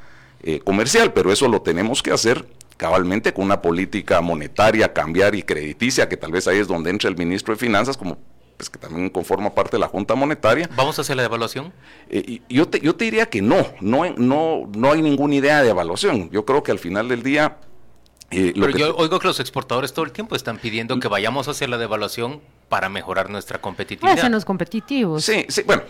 eh, 0.43 0.59
comercial, 0.59 1.13
pero 1.13 1.31
eso 1.31 1.47
lo 1.47 1.61
tenemos 1.61 2.03
que 2.03 2.11
hacer 2.11 2.45
cabalmente 2.77 3.33
con 3.33 3.45
una 3.45 3.61
política 3.61 4.21
monetaria, 4.21 4.91
cambiar 4.91 5.35
y 5.35 5.43
crediticia, 5.43 6.09
que 6.09 6.17
tal 6.17 6.31
vez 6.31 6.47
ahí 6.47 6.57
es 6.57 6.67
donde 6.67 6.89
entra 6.89 7.09
el 7.09 7.15
ministro 7.15 7.53
de 7.53 7.59
Finanzas 7.59 7.95
como 7.95 8.17
pues, 8.57 8.69
que 8.69 8.77
también 8.77 9.09
conforma 9.09 9.49
parte 9.51 9.77
de 9.77 9.79
la 9.79 9.87
Junta 9.87 10.13
Monetaria. 10.13 10.69
¿Vamos 10.75 10.97
a 10.99 11.01
hacer 11.01 11.15
la 11.15 11.23
evaluación? 11.23 11.73
Eh, 12.09 12.41
yo, 12.47 12.67
te, 12.67 12.79
yo 12.79 12.95
te 12.95 13.05
diría 13.05 13.27
que 13.27 13.41
no, 13.41 13.67
no, 13.81 14.03
no, 14.17 14.69
no 14.75 14.91
hay 14.91 15.01
ninguna 15.01 15.35
idea 15.35 15.63
de 15.63 15.69
evaluación. 15.69 16.29
Yo 16.29 16.45
creo 16.45 16.61
que 16.61 16.71
al 16.71 16.79
final 16.79 17.07
del 17.07 17.23
día... 17.23 17.57
Eh, 18.31 18.53
Pero 18.55 18.69
yo 18.77 18.95
oigo 18.95 19.19
que 19.19 19.27
los 19.27 19.39
exportadores 19.39 19.93
todo 19.93 20.05
el 20.05 20.11
tiempo 20.11 20.35
están 20.35 20.57
pidiendo 20.57 20.97
que 20.99 21.07
vayamos 21.07 21.47
hacia 21.47 21.67
la 21.67 21.77
devaluación 21.77 22.41
para 22.69 22.87
mejorar 22.89 23.29
nuestra 23.29 23.59
competitividad. 23.59 24.29
los 24.29 24.45
competitivos. 24.45 25.25
Sí, 25.25 25.45
sí, 25.49 25.63
bueno, 25.65 25.83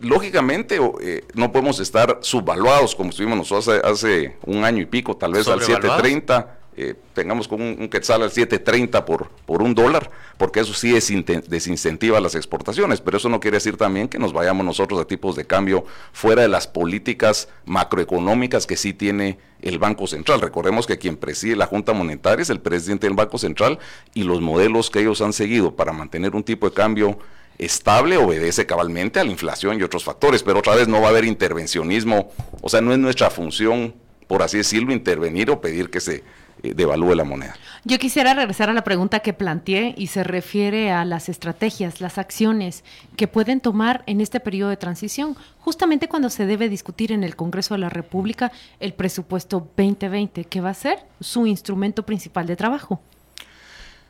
lógicamente 0.00 0.78
eh, 1.00 1.24
no 1.34 1.50
podemos 1.50 1.80
estar 1.80 2.18
subvaluados 2.20 2.94
como 2.94 3.10
estuvimos 3.10 3.38
nosotros 3.38 3.68
hace, 3.68 3.86
hace 3.86 4.36
un 4.44 4.64
año 4.64 4.82
y 4.82 4.86
pico, 4.86 5.16
tal 5.16 5.32
vez 5.32 5.48
al 5.48 5.60
730 5.60 6.58
eh, 6.76 6.94
tengamos 7.14 7.48
con 7.48 7.60
un, 7.60 7.88
quetzal 7.88 8.22
al 8.22 8.30
7.30 8.30 9.04
por, 9.04 9.28
por 9.46 9.62
un 9.62 9.74
dólar, 9.74 10.10
porque 10.38 10.60
eso 10.60 10.72
sí 10.72 10.96
es 10.96 11.12
desincentiva 11.48 12.20
las 12.20 12.34
exportaciones, 12.34 13.00
pero 13.00 13.18
eso 13.18 13.28
no 13.28 13.40
quiere 13.40 13.58
decir 13.58 13.76
también 13.76 14.08
que 14.08 14.18
nos 14.18 14.32
vayamos 14.32 14.64
nosotros 14.64 15.00
a 15.00 15.04
tipos 15.04 15.36
de 15.36 15.44
cambio 15.44 15.84
fuera 16.12 16.42
de 16.42 16.48
las 16.48 16.66
políticas 16.66 17.48
macroeconómicas 17.66 18.66
que 18.66 18.76
sí 18.76 18.94
tiene 18.94 19.38
el 19.60 19.78
Banco 19.78 20.06
Central. 20.06 20.40
Recordemos 20.40 20.86
que 20.86 20.98
quien 20.98 21.16
preside 21.16 21.56
la 21.56 21.66
Junta 21.66 21.92
Monetaria 21.92 22.42
es 22.42 22.50
el 22.50 22.60
presidente 22.60 23.06
del 23.06 23.16
Banco 23.16 23.38
Central 23.38 23.78
y 24.14 24.24
los 24.24 24.40
modelos 24.40 24.90
que 24.90 25.00
ellos 25.00 25.20
han 25.20 25.32
seguido 25.32 25.76
para 25.76 25.92
mantener 25.92 26.34
un 26.34 26.42
tipo 26.42 26.68
de 26.68 26.74
cambio 26.74 27.18
estable 27.58 28.16
obedece 28.16 28.66
cabalmente 28.66 29.20
a 29.20 29.24
la 29.24 29.30
inflación 29.30 29.78
y 29.78 29.82
otros 29.82 30.04
factores, 30.04 30.42
pero 30.42 30.58
otra 30.58 30.74
vez 30.74 30.88
no 30.88 31.00
va 31.00 31.08
a 31.08 31.10
haber 31.10 31.24
intervencionismo, 31.24 32.32
o 32.60 32.68
sea, 32.68 32.80
no 32.80 32.92
es 32.92 32.98
nuestra 32.98 33.30
función, 33.30 33.94
por 34.26 34.42
así 34.42 34.58
decirlo, 34.58 34.92
intervenir 34.92 35.50
o 35.50 35.60
pedir 35.60 35.90
que 35.90 36.00
se 36.00 36.24
devalúe 36.62 37.14
la 37.14 37.24
moneda. 37.24 37.54
Yo 37.84 37.98
quisiera 37.98 38.34
regresar 38.34 38.70
a 38.70 38.72
la 38.72 38.84
pregunta 38.84 39.20
que 39.20 39.32
planteé 39.32 39.94
y 39.96 40.06
se 40.06 40.22
refiere 40.22 40.92
a 40.92 41.04
las 41.04 41.28
estrategias, 41.28 42.00
las 42.00 42.18
acciones 42.18 42.84
que 43.16 43.26
pueden 43.28 43.60
tomar 43.60 44.04
en 44.06 44.20
este 44.20 44.40
periodo 44.40 44.70
de 44.70 44.76
transición, 44.76 45.36
justamente 45.58 46.08
cuando 46.08 46.30
se 46.30 46.46
debe 46.46 46.68
discutir 46.68 47.12
en 47.12 47.24
el 47.24 47.36
Congreso 47.36 47.74
de 47.74 47.80
la 47.80 47.88
República 47.88 48.52
el 48.80 48.94
presupuesto 48.94 49.68
2020, 49.76 50.44
que 50.44 50.60
va 50.60 50.70
a 50.70 50.74
ser 50.74 51.00
su 51.20 51.46
instrumento 51.46 52.04
principal 52.04 52.46
de 52.46 52.56
trabajo. 52.56 53.00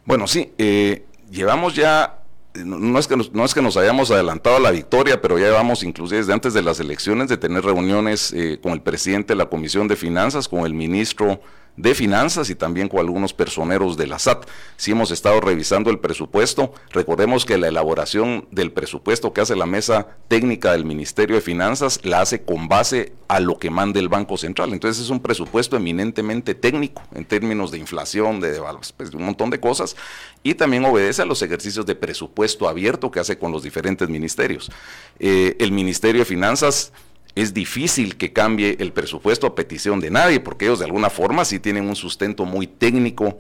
Bueno, 0.05 0.27
sí, 0.27 0.53
eh, 0.59 1.07
llevamos 1.31 1.75
ya 1.75 2.19
no 2.55 2.99
es, 2.99 3.07
que 3.07 3.17
nos, 3.17 3.33
no 3.33 3.45
es 3.45 3.55
que 3.55 3.63
nos 3.63 3.77
hayamos 3.77 4.11
adelantado 4.11 4.57
a 4.57 4.61
la 4.61 4.71
victoria, 4.71 5.21
pero 5.23 5.39
ya 5.39 5.47
llevamos 5.47 5.83
inclusive 5.83 6.19
desde 6.19 6.33
antes 6.33 6.53
de 6.53 6.63
las 6.63 6.81
elecciones 6.81 7.29
de 7.29 7.39
tener 7.39 7.65
reuniones 7.65 8.33
eh, 8.33 8.59
con 8.63 8.73
el 8.73 8.83
presidente 8.83 9.33
de 9.33 9.37
la 9.37 9.47
Comisión 9.47 9.89
de 9.89 9.97
Finanzas, 9.97 10.49
con 10.49 10.67
el 10.67 10.75
ministro 10.75 11.41
de 11.77 11.95
Finanzas 11.95 12.51
y 12.51 12.55
también 12.55 12.89
con 12.89 13.01
algunos 13.01 13.33
personeros 13.33 13.97
de 13.97 14.07
la 14.07 14.19
SAT. 14.19 14.47
Si 14.77 14.91
hemos 14.91 15.11
estado 15.11 15.41
revisando 15.41 15.91
el 15.91 15.99
presupuesto, 15.99 16.75
recordemos 16.91 17.45
que 17.45 17.57
la 17.57 17.69
elaboración 17.69 18.47
del 18.51 18.73
presupuesto 18.73 19.33
que 19.33 19.41
hace 19.41 19.57
la 19.57 19.67
mesa 19.67 20.09
técnica 20.29 20.73
del 20.73 20.85
Ministerio 20.85 21.37
de 21.37 21.43
Finanzas 21.43 22.01
la 22.05 22.21
hace 22.21 22.43
con 22.43 22.69
base 22.69 23.13
a 23.29 23.41
lo 23.41 23.59
que 23.59 23.71
manda 23.71 24.01
el 24.01 24.09
Banco 24.09 24.37
Central. 24.37 24.73
Entonces 24.73 25.03
es 25.03 25.11
un 25.11 25.21
presupuesto 25.21 25.77
eminentemente 25.77 26.55
técnico 26.55 27.03
en 27.15 27.25
términos 27.25 27.71
de 27.71 27.79
inflación, 27.79 28.41
de, 28.41 28.61
pues, 28.97 29.11
de 29.11 29.17
un 29.17 29.25
montón 29.25 29.51
de 29.51 29.61
cosas 29.61 29.97
y 30.43 30.55
también 30.55 30.85
obedece 30.85 31.23
a 31.23 31.27
los 31.27 31.41
ejercicios 31.41 31.87
de 31.87 31.95
presupuesto 31.95 32.69
abierto 32.69 33.11
que 33.11 33.21
hace 33.21 33.39
con 33.39 33.51
los 33.51 33.63
diferentes 33.63 34.09
ministerios. 34.09 34.71
Eh, 35.19 35.57
el 35.59 35.73
Ministerio 35.73 36.21
de 36.21 36.25
Finanzas 36.27 36.93
es 37.35 37.55
difícil 37.55 38.17
que 38.17 38.33
cambie 38.33 38.77
el 38.81 38.93
presupuesto 38.93 39.47
a 39.47 39.55
petición 39.55 40.01
de 40.01 40.11
nadie, 40.11 40.41
porque 40.41 40.67
ellos 40.67 40.79
de 40.79 40.85
alguna 40.85 41.11
forma 41.11 41.45
sí 41.45 41.59
tienen 41.59 41.89
un 41.89 41.97
sustento 41.97 42.45
muy 42.45 42.67
técnico 42.67 43.39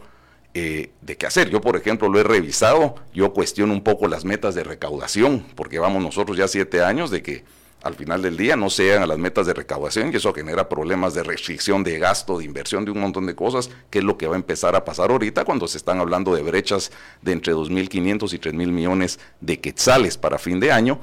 eh, 0.54 0.90
de 1.00 1.16
qué 1.16 1.26
hacer. 1.26 1.50
Yo, 1.50 1.60
por 1.60 1.76
ejemplo, 1.76 2.08
lo 2.08 2.18
he 2.18 2.22
revisado, 2.22 2.94
yo 3.14 3.32
cuestiono 3.32 3.72
un 3.72 3.82
poco 3.82 4.08
las 4.08 4.24
metas 4.24 4.54
de 4.54 4.64
recaudación, 4.64 5.44
porque 5.54 5.78
vamos 5.78 6.02
nosotros 6.02 6.36
ya 6.36 6.48
siete 6.48 6.82
años 6.82 7.10
de 7.10 7.22
que 7.22 7.44
al 7.82 7.94
final 7.94 8.22
del 8.22 8.36
día 8.36 8.54
no 8.54 8.70
se 8.70 8.84
llegan 8.84 9.02
a 9.02 9.06
las 9.06 9.18
metas 9.18 9.46
de 9.46 9.54
recaudación 9.54 10.12
y 10.12 10.16
eso 10.16 10.32
genera 10.32 10.68
problemas 10.68 11.14
de 11.14 11.24
restricción 11.24 11.82
de 11.82 11.98
gasto, 11.98 12.38
de 12.38 12.44
inversión, 12.44 12.84
de 12.84 12.92
un 12.92 13.00
montón 13.00 13.26
de 13.26 13.34
cosas, 13.34 13.70
que 13.90 13.98
es 13.98 14.04
lo 14.04 14.16
que 14.16 14.28
va 14.28 14.34
a 14.34 14.38
empezar 14.38 14.76
a 14.76 14.84
pasar 14.84 15.10
ahorita 15.10 15.44
cuando 15.44 15.66
se 15.66 15.78
están 15.78 15.98
hablando 15.98 16.34
de 16.34 16.42
brechas 16.42 16.92
de 17.22 17.32
entre 17.32 17.54
2.500 17.54 18.32
y 18.32 18.38
3.000 18.38 18.52
millones 18.52 19.18
de 19.40 19.60
quetzales 19.60 20.16
para 20.16 20.38
fin 20.38 20.60
de 20.60 20.70
año. 20.70 21.00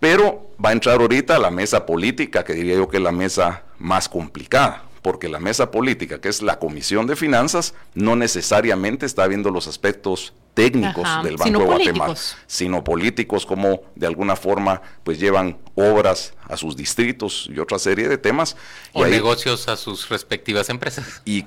Pero 0.00 0.50
va 0.62 0.70
a 0.70 0.72
entrar 0.72 1.00
ahorita 1.00 1.38
la 1.38 1.50
mesa 1.50 1.84
política, 1.86 2.42
que 2.42 2.54
diría 2.54 2.74
yo 2.74 2.88
que 2.88 2.96
es 2.96 3.02
la 3.02 3.12
mesa 3.12 3.64
más 3.78 4.08
complicada, 4.08 4.82
porque 5.02 5.28
la 5.28 5.38
mesa 5.38 5.70
política, 5.70 6.20
que 6.20 6.28
es 6.28 6.42
la 6.42 6.58
Comisión 6.58 7.06
de 7.06 7.16
Finanzas, 7.16 7.74
no 7.94 8.16
necesariamente 8.16 9.04
está 9.04 9.26
viendo 9.26 9.50
los 9.50 9.68
aspectos 9.68 10.32
técnicos 10.54 11.06
del 11.22 11.36
Banco 11.36 11.60
de 11.60 11.64
Guatemala, 11.64 12.14
sino 12.46 12.82
políticos 12.82 13.46
como 13.46 13.82
de 13.94 14.06
alguna 14.06 14.36
forma 14.36 14.82
pues 15.04 15.20
llevan 15.20 15.58
obras 15.74 16.34
a 16.48 16.56
sus 16.56 16.76
distritos 16.76 17.48
y 17.54 17.58
otra 17.58 17.78
serie 17.78 18.08
de 18.08 18.18
temas. 18.18 18.56
O 18.92 19.06
negocios 19.06 19.68
a 19.68 19.76
sus 19.76 20.08
respectivas 20.08 20.68
empresas. 20.70 21.22
Y, 21.24 21.44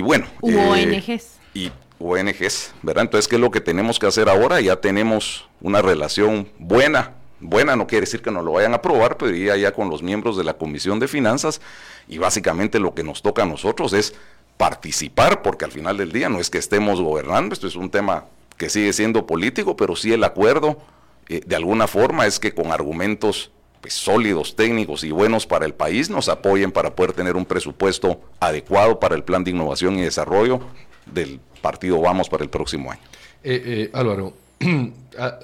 bueno. 0.00 0.26
ONGs. 0.40 1.08
Eh, 1.08 1.20
y 1.54 1.72
ONGs, 1.98 2.72
¿verdad? 2.82 3.04
Entonces, 3.04 3.26
¿qué 3.26 3.36
es 3.36 3.40
lo 3.40 3.50
que 3.50 3.60
tenemos 3.60 3.98
que 3.98 4.06
hacer 4.06 4.28
ahora? 4.28 4.60
Ya 4.60 4.76
tenemos 4.76 5.48
una 5.60 5.80
relación 5.82 6.48
buena 6.58 7.14
buena, 7.40 7.76
no 7.76 7.86
quiere 7.86 8.06
decir 8.06 8.22
que 8.22 8.30
no 8.30 8.42
lo 8.42 8.52
vayan 8.52 8.72
a 8.72 8.76
aprobar, 8.76 9.16
pero 9.16 9.34
iría 9.34 9.56
ya 9.56 9.72
con 9.72 9.90
los 9.90 10.02
miembros 10.02 10.36
de 10.36 10.44
la 10.44 10.54
Comisión 10.54 10.98
de 10.98 11.08
Finanzas 11.08 11.60
y 12.08 12.18
básicamente 12.18 12.78
lo 12.78 12.94
que 12.94 13.02
nos 13.02 13.22
toca 13.22 13.42
a 13.42 13.46
nosotros 13.46 13.92
es 13.92 14.14
participar, 14.56 15.42
porque 15.42 15.64
al 15.64 15.72
final 15.72 15.96
del 15.96 16.12
día 16.12 16.28
no 16.28 16.40
es 16.40 16.50
que 16.50 16.58
estemos 16.58 17.00
gobernando, 17.00 17.52
esto 17.52 17.66
es 17.66 17.76
un 17.76 17.90
tema 17.90 18.24
que 18.56 18.70
sigue 18.70 18.92
siendo 18.92 19.26
político, 19.26 19.76
pero 19.76 19.96
sí 19.96 20.12
el 20.12 20.24
acuerdo 20.24 20.78
eh, 21.28 21.42
de 21.44 21.56
alguna 21.56 21.86
forma 21.86 22.26
es 22.26 22.38
que 22.38 22.54
con 22.54 22.72
argumentos 22.72 23.50
pues, 23.80 23.94
sólidos, 23.94 24.56
técnicos 24.56 25.04
y 25.04 25.10
buenos 25.10 25.46
para 25.46 25.66
el 25.66 25.74
país 25.74 26.08
nos 26.08 26.28
apoyen 26.28 26.72
para 26.72 26.94
poder 26.94 27.12
tener 27.12 27.36
un 27.36 27.44
presupuesto 27.44 28.20
adecuado 28.40 28.98
para 28.98 29.14
el 29.14 29.24
plan 29.24 29.44
de 29.44 29.50
innovación 29.50 29.98
y 29.98 30.02
desarrollo 30.02 30.60
del 31.06 31.40
partido 31.60 32.00
Vamos 32.00 32.28
para 32.28 32.44
el 32.44 32.50
próximo 32.50 32.90
año. 32.90 33.00
Eh, 33.42 33.62
eh, 33.64 33.90
Álvaro, 33.92 34.34
ah, 35.18 35.38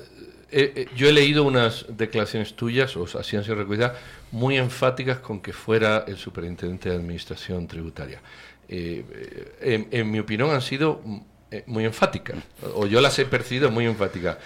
eh, 0.55 0.73
eh, 0.77 0.89
yo 0.95 1.09
he 1.09 1.13
leído 1.13 1.45
unas 1.45 1.87
declaraciones 1.89 2.55
tuyas, 2.55 2.95
o 2.97 3.05
a 3.05 3.23
ciencia 3.23 3.55
recuerda, 3.55 3.95
muy 4.31 4.59
enfáticas 4.59 5.19
con 5.19 5.41
que 5.41 5.55
fuera 5.55 6.05
el 6.07 6.19
superintendente 6.19 6.91
de 6.91 6.97
administración 6.97 7.67
tributaria. 7.67 8.21
Eh, 8.69 9.89
en, 9.91 10.11
mi 10.11 10.19
opinión 10.19 10.51
han 10.51 10.61
sido 10.61 11.01
mm, 11.05 11.21
muy 11.67 11.87
enfáticas, 11.87 12.37
o 12.75 12.87
yo 12.87 13.01
las 13.01 13.19
he 13.19 13.25
percibido 13.25 13.71
muy 13.71 13.87
enfáticas. 13.87 14.37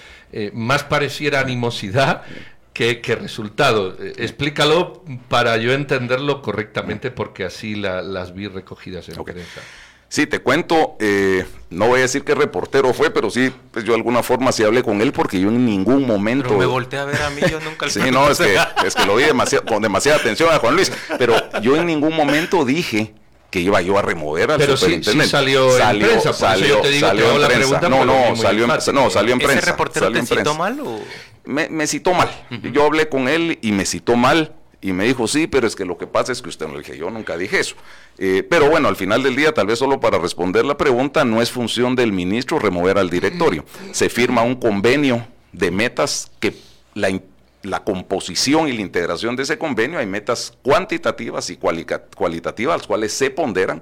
más 0.53 0.85
pareciera 0.85 1.41
animosidad 1.41 2.23
que, 2.73 3.01
resultado. 3.21 3.97
explícalo 4.17 5.05
para 5.29 5.57
yo 5.57 5.73
entenderlo 5.73 6.41
correctamente, 6.41 7.11
porque 7.11 7.45
así 7.45 7.75
las 7.75 8.33
vi 8.33 8.47
recogidas 8.47 9.09
en 9.09 9.25
prensa. 9.25 9.61
Sí, 10.09 10.27
te 10.27 10.39
cuento, 10.39 10.97
eh, 11.01 11.45
no 11.71 11.89
voy 11.89 11.99
a 11.99 12.03
decir 12.03 12.23
qué 12.23 12.35
reportero 12.35 12.95
fue, 12.95 13.11
pero 13.11 13.29
sí, 13.29 13.53
pues 13.73 13.85
yo 13.85 13.93
de 13.93 13.99
alguna 13.99 14.23
forma 14.23 14.53
sí 14.53 14.63
hablé 14.63 14.83
con 14.83 15.01
él 15.01 15.13
porque 15.13 15.41
yo 15.41 15.49
en 15.49 15.67
ningún 15.67 16.07
momento... 16.07 16.49
Pero 16.49 16.61
me 16.61 16.67
volteé 16.67 17.01
a 17.01 17.05
ver 17.05 17.21
a 17.23 17.31
mí, 17.31 17.41
yo 17.51 17.59
nunca... 17.61 17.89
sí, 17.91 18.01
no, 18.13 18.31
es 18.31 18.39
que, 18.39 18.57
es 18.87 18.95
que 18.95 19.05
lo 19.05 19.17
vi 19.17 19.25
con 19.67 19.83
demasiada 19.83 20.19
atención 20.19 20.49
a 20.53 20.59
Juan 20.59 20.77
Luis, 20.77 20.93
pero 21.19 21.35
yo 21.61 21.77
en 21.77 21.87
ningún 21.87 22.15
momento 22.15 22.65
dije 22.65 23.15
que 23.51 23.61
iba 23.61 23.81
yo 23.81 23.99
a 23.99 24.03
remover 24.03 24.53
al 24.53 24.59
pero 24.59 24.77
superintendente. 24.77 25.25
Sí, 25.25 25.31
salió, 25.31 25.77
en 25.77 25.99
prensa, 25.99 26.33
salió, 26.33 26.83
salió 27.01 27.41
en 27.41 27.47
prensa. 27.47 27.89
no, 27.89 28.05
no, 28.05 28.37
salió 28.37 28.65
en, 28.65 28.95
no, 28.95 29.11
salió 29.11 29.33
en 29.33 29.39
prensa. 29.39 29.59
¿Ese 29.59 29.71
reportero 29.71 30.13
te 30.13 30.25
citó 30.25 30.55
mal 30.55 30.79
o...? 30.81 31.01
Me, 31.45 31.69
me 31.69 31.87
citó 31.87 32.13
mal. 32.13 32.29
Yo 32.73 32.85
hablé 32.85 33.09
con 33.09 33.29
él 33.29 33.59
y 33.63 33.71
me 33.71 33.87
citó 33.87 34.17
mal 34.17 34.56
y 34.81 34.93
me 34.93 35.05
dijo, 35.05 35.27
sí, 35.27 35.47
pero 35.47 35.67
es 35.67 35.75
que 35.75 35.85
lo 35.85 35.97
que 35.97 36.07
pasa 36.07 36.33
es 36.33 36.43
que 36.43 36.49
usted 36.49 36.67
no 36.67 36.75
le 36.75 36.81
dije, 36.81 36.97
yo 36.97 37.11
nunca 37.11 37.37
dije 37.37 37.61
eso. 37.61 37.77
Eh, 38.19 38.47
pero 38.49 38.71
bueno, 38.71 38.89
al 38.89 38.97
final 38.97 39.23
del 39.23 39.35
día, 39.35 39.53
tal 39.53 39.67
vez 39.67 39.79
solo 39.79 40.01
para 40.01 40.19
responder 40.19 40.65
la 40.65 40.77
pregunta, 40.77 41.25
no 41.25 41.41
es 41.41 41.51
función 41.51 41.97
del 41.97 42.13
ministro 42.13 42.59
remover 42.59 42.99
al 42.99 43.11
directorio. 43.11 43.65
Se 43.93 44.09
firma 44.09 44.43
un 44.43 44.57
convenio 44.57 45.27
de 45.53 45.71
metas 45.71 46.31
que 46.41 46.55
la, 46.95 47.09
la 47.63 47.85
composición 47.85 48.69
y 48.69 48.73
la 48.73 48.83
integración 48.83 49.35
de 49.35 49.45
ese 49.45 49.59
convenio, 49.59 49.99
hay 49.99 50.07
metas 50.07 50.53
cuantitativas 50.63 51.49
y 51.51 51.57
cualitativas, 51.57 52.79
las 52.79 52.87
cuales 52.87 53.13
se 53.13 53.31
ponderan. 53.31 53.81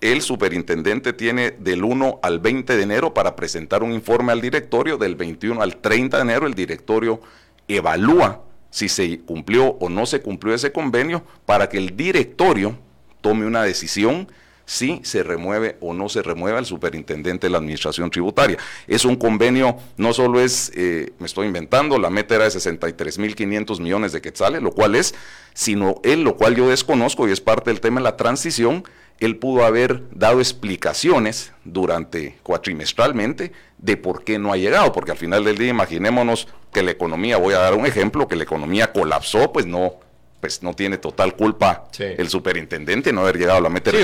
El 0.00 0.20
superintendente 0.22 1.12
tiene 1.12 1.52
del 1.52 1.84
1 1.84 2.20
al 2.22 2.40
20 2.40 2.76
de 2.76 2.82
enero 2.82 3.14
para 3.14 3.36
presentar 3.36 3.82
un 3.82 3.92
informe 3.92 4.32
al 4.32 4.40
directorio, 4.40 4.96
del 4.96 5.16
21 5.16 5.62
al 5.62 5.76
30 5.76 6.16
de 6.16 6.22
enero 6.22 6.46
el 6.46 6.54
directorio 6.54 7.20
evalúa 7.68 8.42
si 8.74 8.88
se 8.88 9.20
cumplió 9.20 9.76
o 9.78 9.88
no 9.88 10.04
se 10.04 10.20
cumplió 10.20 10.52
ese 10.52 10.72
convenio 10.72 11.22
para 11.46 11.68
que 11.68 11.78
el 11.78 11.96
directorio 11.96 12.76
tome 13.20 13.46
una 13.46 13.62
decisión 13.62 14.26
si 14.66 15.00
se 15.04 15.22
remueve 15.22 15.76
o 15.80 15.94
no 15.94 16.08
se 16.08 16.22
remueve 16.22 16.58
al 16.58 16.66
superintendente 16.66 17.46
de 17.46 17.52
la 17.52 17.58
administración 17.58 18.10
tributaria. 18.10 18.58
Es 18.88 19.04
un 19.04 19.14
convenio, 19.14 19.76
no 19.96 20.12
solo 20.12 20.40
es, 20.40 20.72
eh, 20.74 21.12
me 21.20 21.26
estoy 21.26 21.46
inventando, 21.46 22.00
la 22.00 22.10
meta 22.10 22.34
era 22.34 22.46
de 22.46 22.50
63.500 22.50 23.80
millones 23.80 24.10
de 24.10 24.20
quetzales, 24.20 24.60
lo 24.60 24.72
cual 24.72 24.96
es, 24.96 25.14
sino 25.52 26.00
él, 26.02 26.24
lo 26.24 26.36
cual 26.36 26.56
yo 26.56 26.68
desconozco 26.68 27.28
y 27.28 27.30
es 27.30 27.40
parte 27.40 27.70
del 27.70 27.80
tema 27.80 28.00
de 28.00 28.04
la 28.04 28.16
transición, 28.16 28.82
él 29.20 29.36
pudo 29.36 29.64
haber 29.64 30.02
dado 30.10 30.40
explicaciones 30.40 31.52
durante 31.64 32.38
cuatrimestralmente 32.42 33.52
de 33.78 33.96
por 33.96 34.24
qué 34.24 34.38
no 34.38 34.52
ha 34.52 34.56
llegado, 34.56 34.92
porque 34.92 35.12
al 35.12 35.18
final 35.18 35.44
del 35.44 35.56
día 35.58 35.68
imaginémonos 35.68 36.48
que 36.72 36.82
la 36.82 36.90
economía, 36.90 37.36
voy 37.36 37.54
a 37.54 37.58
dar 37.58 37.74
un 37.74 37.86
ejemplo, 37.86 38.28
que 38.28 38.36
la 38.36 38.44
economía 38.44 38.92
colapsó, 38.92 39.52
pues 39.52 39.66
no 39.66 40.00
pues 40.40 40.62
no 40.62 40.74
tiene 40.74 40.98
total 40.98 41.36
culpa 41.36 41.88
el 41.98 42.28
superintendente 42.28 43.14
no 43.14 43.22
haber 43.22 43.38
llegado 43.38 43.60
a 43.60 43.62
la 43.62 43.70
meta 43.70 43.90
de 43.90 44.02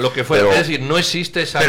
lo 0.00 0.12
que 0.12 0.24
fue, 0.24 0.40
es 0.40 0.58
decir, 0.58 0.80
no 0.80 0.98
existe 0.98 1.42
esa, 1.42 1.60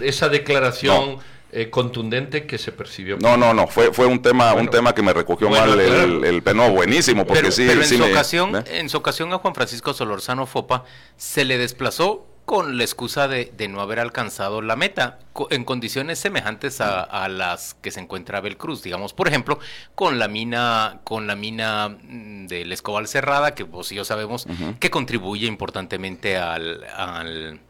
esa 0.00 0.28
declaración 0.28 1.18
eh, 1.54 1.68
contundente 1.68 2.46
que 2.46 2.56
se 2.56 2.72
percibió. 2.72 3.18
No, 3.18 3.36
no, 3.36 3.52
no, 3.52 3.66
fue, 3.66 3.92
fue 3.92 4.06
un 4.06 4.22
tema 4.22 4.54
un 4.54 4.68
tema 4.68 4.94
que 4.94 5.02
me 5.02 5.12
recogió 5.12 5.50
mal 5.50 5.78
el, 5.78 6.24
el, 6.24 6.40
buenísimo, 6.72 7.26
porque 7.26 7.52
sí, 7.52 7.68
en, 7.68 7.84
su 7.84 8.02
ocasión, 8.02 8.64
en 8.66 8.88
su 8.88 8.96
ocasión 8.96 9.32
a 9.34 9.38
Juan 9.38 9.54
Francisco 9.54 9.92
Solorzano 9.92 10.46
Fopa 10.46 10.84
se 11.16 11.44
le 11.44 11.58
desplazó 11.58 12.26
con 12.44 12.76
la 12.76 12.84
excusa 12.84 13.28
de, 13.28 13.52
no 13.68 13.80
haber 13.80 14.00
alcanzado 14.00 14.62
la 14.62 14.76
meta 14.76 15.18
en 15.50 15.64
condiciones 15.64 16.18
semejantes 16.18 16.80
a, 16.80 17.28
las 17.28 17.74
que 17.74 17.90
se 17.90 18.00
encuentra 18.00 18.40
Belcruz, 18.40 18.82
digamos, 18.82 19.12
por 19.12 19.28
ejemplo, 19.28 19.58
con 19.94 20.18
la 20.18 20.28
mina, 20.28 21.00
con 21.04 21.26
la 21.26 21.36
mina 21.36 21.88
mm, 21.88 22.46
del 22.46 22.72
Escobal 22.72 23.06
Cerrada, 23.08 23.54
que 23.54 23.62
vos 23.62 23.92
y 23.92 23.96
yo 23.96 24.04
sabemos 24.04 24.46
que 24.80 24.90
contribuye 24.90 25.46
importantemente 25.46 26.36
al, 26.36 26.84
al 26.96 27.60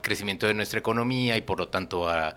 crecimiento 0.00 0.46
de 0.46 0.54
nuestra 0.54 0.78
economía 0.78 1.36
y 1.36 1.42
por 1.42 1.58
lo 1.58 1.68
tanto 1.68 2.08
a, 2.08 2.34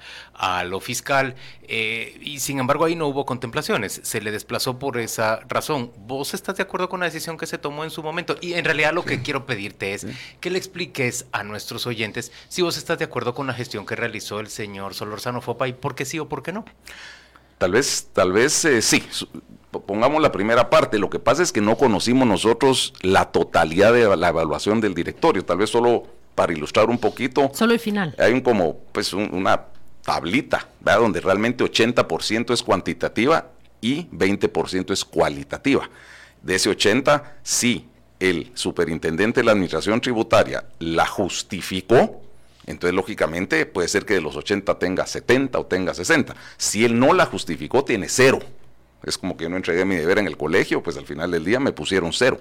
lo 0.64 0.80
fiscal. 0.80 1.36
Eh, 1.64 2.18
y 2.22 2.40
sin 2.40 2.60
embargo 2.60 2.86
ahí 2.86 2.96
no 2.96 3.08
hubo 3.08 3.26
contemplaciones, 3.26 4.02
se 4.04 4.22
le 4.22 4.32
desplazó 4.32 4.80
por 4.80 4.98
esa 4.98 5.42
razón. 5.48 5.92
¿Vos 5.98 6.34
estás 6.34 6.58
de 6.58 6.64
acuerdo 6.64 6.90
con 6.90 7.00
la 7.00 7.06
decisión 7.06 7.38
que 7.38 7.46
se 7.46 7.58
tomó 7.58 7.84
en 7.84 7.92
su 7.92 8.04
momento? 8.04 8.38
Y 8.42 8.54
en 8.54 8.66
realidad 8.66 8.94
lo 8.94 9.06
que 9.06 9.22
quiero 9.22 9.46
pedirte 9.46 9.94
es 9.94 10.08
que 10.40 10.50
le 10.50 10.58
expliques 10.58 11.26
a 11.32 11.44
nuestros 11.44 11.86
oyentes 11.88 12.32
si 12.48 12.62
vos 12.62 12.78
estás 12.78 13.00
de 13.00 13.06
acuerdo 13.06 13.34
con 13.34 13.48
la 13.48 13.54
gestión 13.54 13.86
que 13.86 13.96
realizó 13.96 14.40
el 14.40 14.48
señor 14.48 14.94
Solorzano 14.94 15.42
Fopa 15.42 15.68
y 15.68 15.74
por 15.74 15.96
qué 15.96 16.06
sí 16.06 16.20
o 16.20 16.30
por 16.30 16.44
qué 16.44 16.52
no. 16.52 16.66
Tal 17.60 17.72
vez, 17.72 18.10
tal 18.14 18.32
vez 18.32 18.64
eh, 18.66 18.82
sí. 18.82 19.04
Pongamos 19.86 20.22
la 20.22 20.32
primera 20.32 20.70
parte. 20.70 20.98
Lo 20.98 21.10
que 21.10 21.20
pasa 21.20 21.44
es 21.44 21.52
que 21.52 21.62
no 21.62 21.76
conocimos 21.76 22.28
nosotros 22.28 22.94
la 23.02 23.32
totalidad 23.32 23.94
de 23.94 24.16
la 24.16 24.30
evaluación 24.30 24.82
del 24.82 24.96
directorio. 24.96 25.46
Tal 25.46 25.58
vez 25.58 25.70
solo 25.70 26.08
para 26.36 26.54
ilustrar 26.54 26.90
un 26.90 26.98
poquito. 26.98 27.52
Solo 27.54 27.74
el 27.74 27.80
final. 27.80 28.16
Hay 28.18 28.34
un 28.34 28.42
como, 28.42 28.78
pues, 28.92 29.14
una 29.14 29.66
tablita, 30.04 30.68
¿verdad? 30.80 31.02
Donde 31.02 31.22
realmente 31.22 31.64
80% 31.64 32.54
es 32.54 32.64
cuantitativa 32.64 33.48
y 33.82 34.06
20% 34.06 34.92
es 34.92 35.06
cualitativa. 35.06 35.90
De 36.42 36.56
ese 36.56 36.70
80, 36.70 37.40
sí, 37.44 37.88
el 38.20 38.52
superintendente 38.54 39.42
de 39.42 39.46
la 39.46 39.52
administración 39.52 40.02
tributaria 40.02 40.66
la 40.80 41.06
justificó, 41.06 42.22
entonces 42.66 42.96
lógicamente 42.96 43.66
puede 43.66 43.88
ser 43.88 44.06
que 44.06 44.16
de 44.16 44.22
los 44.22 44.36
80 44.36 44.78
tenga 44.78 45.06
70 45.06 45.60
o 45.60 45.66
tenga 45.66 45.94
60. 45.94 46.36
Si 46.58 46.86
él 46.86 47.00
no 47.00 47.14
la 47.14 47.26
justificó, 47.26 47.84
tiene 47.84 48.10
cero. 48.10 48.40
Es 49.04 49.18
como 49.18 49.38
que 49.38 49.44
yo 49.44 49.50
no 49.50 49.56
entregué 49.56 49.86
mi 49.86 49.96
deber 49.96 50.20
en 50.20 50.28
el 50.28 50.38
colegio, 50.38 50.84
pues 50.84 50.98
al 50.98 51.06
final 51.06 51.32
del 51.32 51.46
día 51.46 51.60
me 51.60 51.72
pusieron 51.72 52.12
cero. 52.14 52.40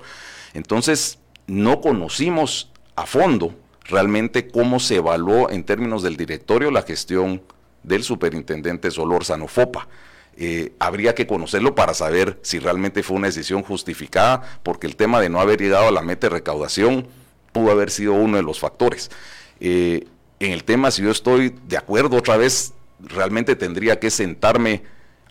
Entonces, 0.54 1.18
no 1.47 1.80
conocimos 1.80 2.71
a 2.97 3.07
fondo 3.07 3.54
realmente 3.88 4.49
cómo 4.49 4.80
se 4.80 4.97
evaluó 4.97 5.50
en 5.50 5.64
términos 5.64 6.02
del 6.02 6.16
directorio 6.16 6.71
la 6.71 6.83
gestión 6.83 7.42
del 7.83 8.02
superintendente 8.04 8.90
Solor 8.90 9.25
Fopa. 9.49 9.88
Eh, 10.37 10.73
habría 10.78 11.16
que 11.16 11.26
conocerlo 11.26 11.75
para 11.75 11.95
saber 11.95 12.38
si 12.42 12.61
realmente 12.61 13.02
fue 13.02 13.16
una 13.16 13.26
decisión 13.26 13.62
justificada, 13.62 14.61
porque 14.62 14.87
el 14.87 14.95
tema 14.95 15.21
de 15.21 15.28
no 15.28 15.40
haber 15.40 15.61
llegado 15.61 15.88
a 15.88 15.90
la 15.90 16.02
meta 16.02 16.28
de 16.28 16.35
recaudación 16.35 17.09
pudo 17.52 17.73
haber 17.73 17.90
sido 17.90 18.12
uno 18.12 18.37
de 18.37 18.45
los 18.45 18.61
factores. 18.61 19.11
Eh, 19.59 20.07
en 20.38 20.52
el 20.52 20.62
tema, 20.62 20.92
si 20.92 21.02
yo 21.02 21.11
estoy 21.11 21.54
de 21.66 21.76
acuerdo 21.76 22.16
otra 22.16 22.37
vez, 22.37 22.73
realmente 23.00 23.57
tendría 23.57 23.99
que 23.99 24.11
sentarme 24.11 24.83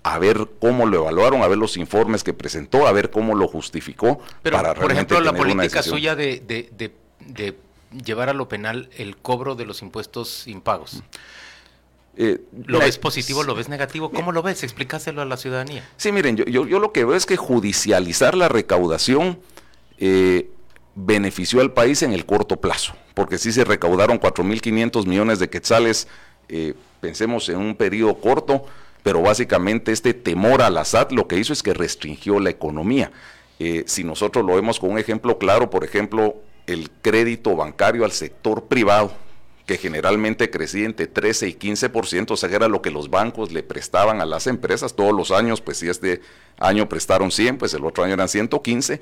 a 0.03 0.19
ver 0.19 0.49
cómo 0.59 0.85
lo 0.85 0.97
evaluaron, 0.97 1.41
a 1.41 1.47
ver 1.47 1.57
los 1.57 1.77
informes 1.77 2.23
que 2.23 2.33
presentó, 2.33 2.87
a 2.87 2.91
ver 2.91 3.09
cómo 3.09 3.35
lo 3.35 3.47
justificó. 3.47 4.19
Pero, 4.41 4.57
para 4.57 4.73
por 4.73 4.91
ejemplo, 4.91 5.21
la 5.21 5.33
política 5.33 5.83
suya 5.83 6.15
de, 6.15 6.41
de, 6.45 6.69
de, 7.19 7.55
llevar 8.03 8.29
a 8.29 8.33
lo 8.33 8.47
penal 8.47 8.89
el 8.97 9.17
cobro 9.17 9.55
de 9.55 9.65
los 9.65 9.81
impuestos 9.81 10.47
impagos. 10.47 11.03
Eh, 12.15 12.41
¿Lo 12.65 12.79
ves 12.79 12.97
positivo, 12.97 13.43
lo 13.43 13.53
ves 13.53 13.69
negativo? 13.69 14.09
¿Cómo 14.11 14.31
lo 14.31 14.41
ves? 14.41 14.63
Explícaselo 14.63 15.21
a 15.21 15.25
la 15.25 15.37
ciudadanía. 15.37 15.87
Sí, 15.97 16.11
miren, 16.11 16.35
yo, 16.35 16.45
yo, 16.45 16.65
yo 16.65 16.79
lo 16.79 16.91
que 16.91 17.05
veo 17.05 17.15
es 17.15 17.27
que 17.27 17.37
judicializar 17.37 18.35
la 18.35 18.49
recaudación 18.49 19.39
eh, 19.99 20.49
benefició 20.95 21.61
al 21.61 21.73
país 21.73 22.01
en 22.01 22.11
el 22.11 22.25
corto 22.25 22.59
plazo, 22.59 22.93
porque 23.13 23.37
sí 23.37 23.51
se 23.51 23.63
recaudaron 23.63 24.19
4.500 24.19 25.05
millones 25.05 25.37
de 25.37 25.49
quetzales, 25.49 26.07
eh, 26.49 26.73
pensemos 27.01 27.47
en 27.49 27.57
un 27.57 27.75
periodo 27.75 28.15
corto, 28.15 28.65
pero 29.03 29.21
básicamente 29.21 29.91
este 29.91 30.15
temor 30.15 30.63
a 30.63 30.71
la 30.71 30.85
SAT 30.85 31.11
lo 31.11 31.27
que 31.27 31.37
hizo 31.37 31.53
es 31.53 31.61
que 31.61 31.75
restringió 31.75 32.39
la 32.39 32.49
economía. 32.49 33.11
Eh, 33.59 33.83
si 33.85 34.03
nosotros 34.03 34.43
lo 34.43 34.55
vemos 34.55 34.79
con 34.79 34.91
un 34.91 34.97
ejemplo 34.97 35.37
claro, 35.37 35.69
por 35.69 35.83
ejemplo, 35.83 36.35
el 36.67 36.91
crédito 37.01 37.55
bancario 37.55 38.05
al 38.05 38.11
sector 38.11 38.65
privado, 38.65 39.11
que 39.65 39.77
generalmente 39.77 40.49
crecía 40.49 40.85
entre 40.85 41.07
13 41.07 41.49
y 41.49 41.53
15%, 41.53 42.31
o 42.31 42.37
sea, 42.37 42.49
era 42.49 42.69
lo 42.69 42.81
que 42.81 42.89
los 42.89 43.09
bancos 43.09 43.51
le 43.51 43.63
prestaban 43.63 44.21
a 44.21 44.25
las 44.25 44.47
empresas. 44.47 44.95
Todos 44.95 45.13
los 45.13 45.31
años, 45.31 45.59
pues 45.59 45.79
si 45.79 45.89
este 45.89 46.21
año 46.57 46.87
prestaron 46.87 47.31
100, 47.31 47.57
pues 47.57 47.73
el 47.73 47.83
otro 47.83 48.05
año 48.05 48.13
eran 48.13 48.29
115, 48.29 49.01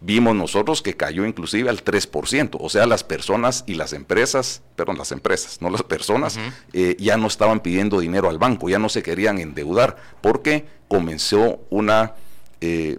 vimos 0.00 0.34
nosotros 0.34 0.82
que 0.82 0.96
cayó 0.96 1.24
inclusive 1.24 1.70
al 1.70 1.84
3%, 1.84 2.56
o 2.60 2.68
sea, 2.68 2.86
las 2.86 3.04
personas 3.04 3.62
y 3.68 3.74
las 3.74 3.92
empresas, 3.92 4.62
perdón, 4.74 4.98
las 4.98 5.12
empresas, 5.12 5.62
no 5.62 5.70
las 5.70 5.84
personas, 5.84 6.40
eh, 6.72 6.96
ya 6.98 7.16
no 7.16 7.28
estaban 7.28 7.60
pidiendo 7.60 8.00
dinero 8.00 8.28
al 8.28 8.38
banco, 8.38 8.68
ya 8.68 8.80
no 8.80 8.88
se 8.88 9.04
querían 9.04 9.38
endeudar, 9.38 9.96
porque 10.20 10.66
comenzó 10.88 11.60
una... 11.70 12.14
Eh, 12.60 12.98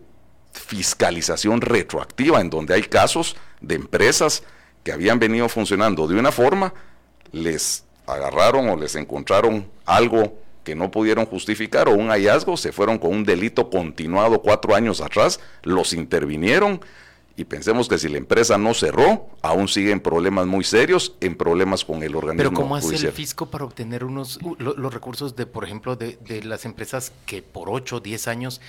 fiscalización 0.54 1.62
retroactiva 1.62 2.42
en 2.42 2.50
donde 2.50 2.74
hay 2.74 2.84
casos 2.84 3.38
de 3.62 3.76
empresas 3.76 4.44
que 4.84 4.92
habían 4.92 5.20
venido 5.20 5.48
funcionando 5.48 6.08
de 6.08 6.20
una 6.20 6.32
forma, 6.32 6.74
les 7.32 7.86
agarraron 8.08 8.70
o 8.70 8.76
les 8.76 8.96
encontraron 8.96 9.68
algo 9.86 10.38
que 10.64 10.76
no 10.76 10.92
pudieron 10.92 11.26
justificar 11.26 11.88
o 11.88 11.94
un 11.94 12.10
hallazgo, 12.10 12.58
se 12.58 12.72
fueron 12.72 12.98
con 12.98 13.12
un 13.12 13.24
delito 13.24 13.70
continuado 13.70 14.42
cuatro 14.42 14.76
años 14.76 15.02
atrás, 15.02 15.40
los 15.64 15.94
intervinieron 15.94 16.82
y 17.38 17.46
pensemos 17.46 17.88
que 17.88 17.98
si 17.98 18.10
la 18.10 18.18
empresa 18.18 18.58
no 18.58 18.74
cerró, 18.74 19.30
aún 19.42 19.68
siguen 19.68 20.00
problemas 20.02 20.46
muy 20.46 20.64
serios, 20.64 21.16
en 21.22 21.36
problemas 21.36 21.86
con 21.86 22.04
el 22.04 22.16
organismo. 22.16 22.50
Pero 22.50 22.62
¿cómo 22.62 22.76
hace 22.76 22.96
el 22.96 23.12
fisco 23.12 23.50
para 23.50 23.64
obtener 23.64 24.04
unos 24.04 24.40
los 24.60 24.94
recursos 24.94 25.36
de, 25.36 25.46
por 25.46 25.64
ejemplo, 25.64 25.96
de, 25.96 26.18
de 26.18 26.44
las 26.44 26.66
empresas 26.66 27.14
que 27.26 27.42
por 27.42 27.70
ocho 27.70 27.96
o 27.96 28.00
diez 28.00 28.28
años 28.28 28.62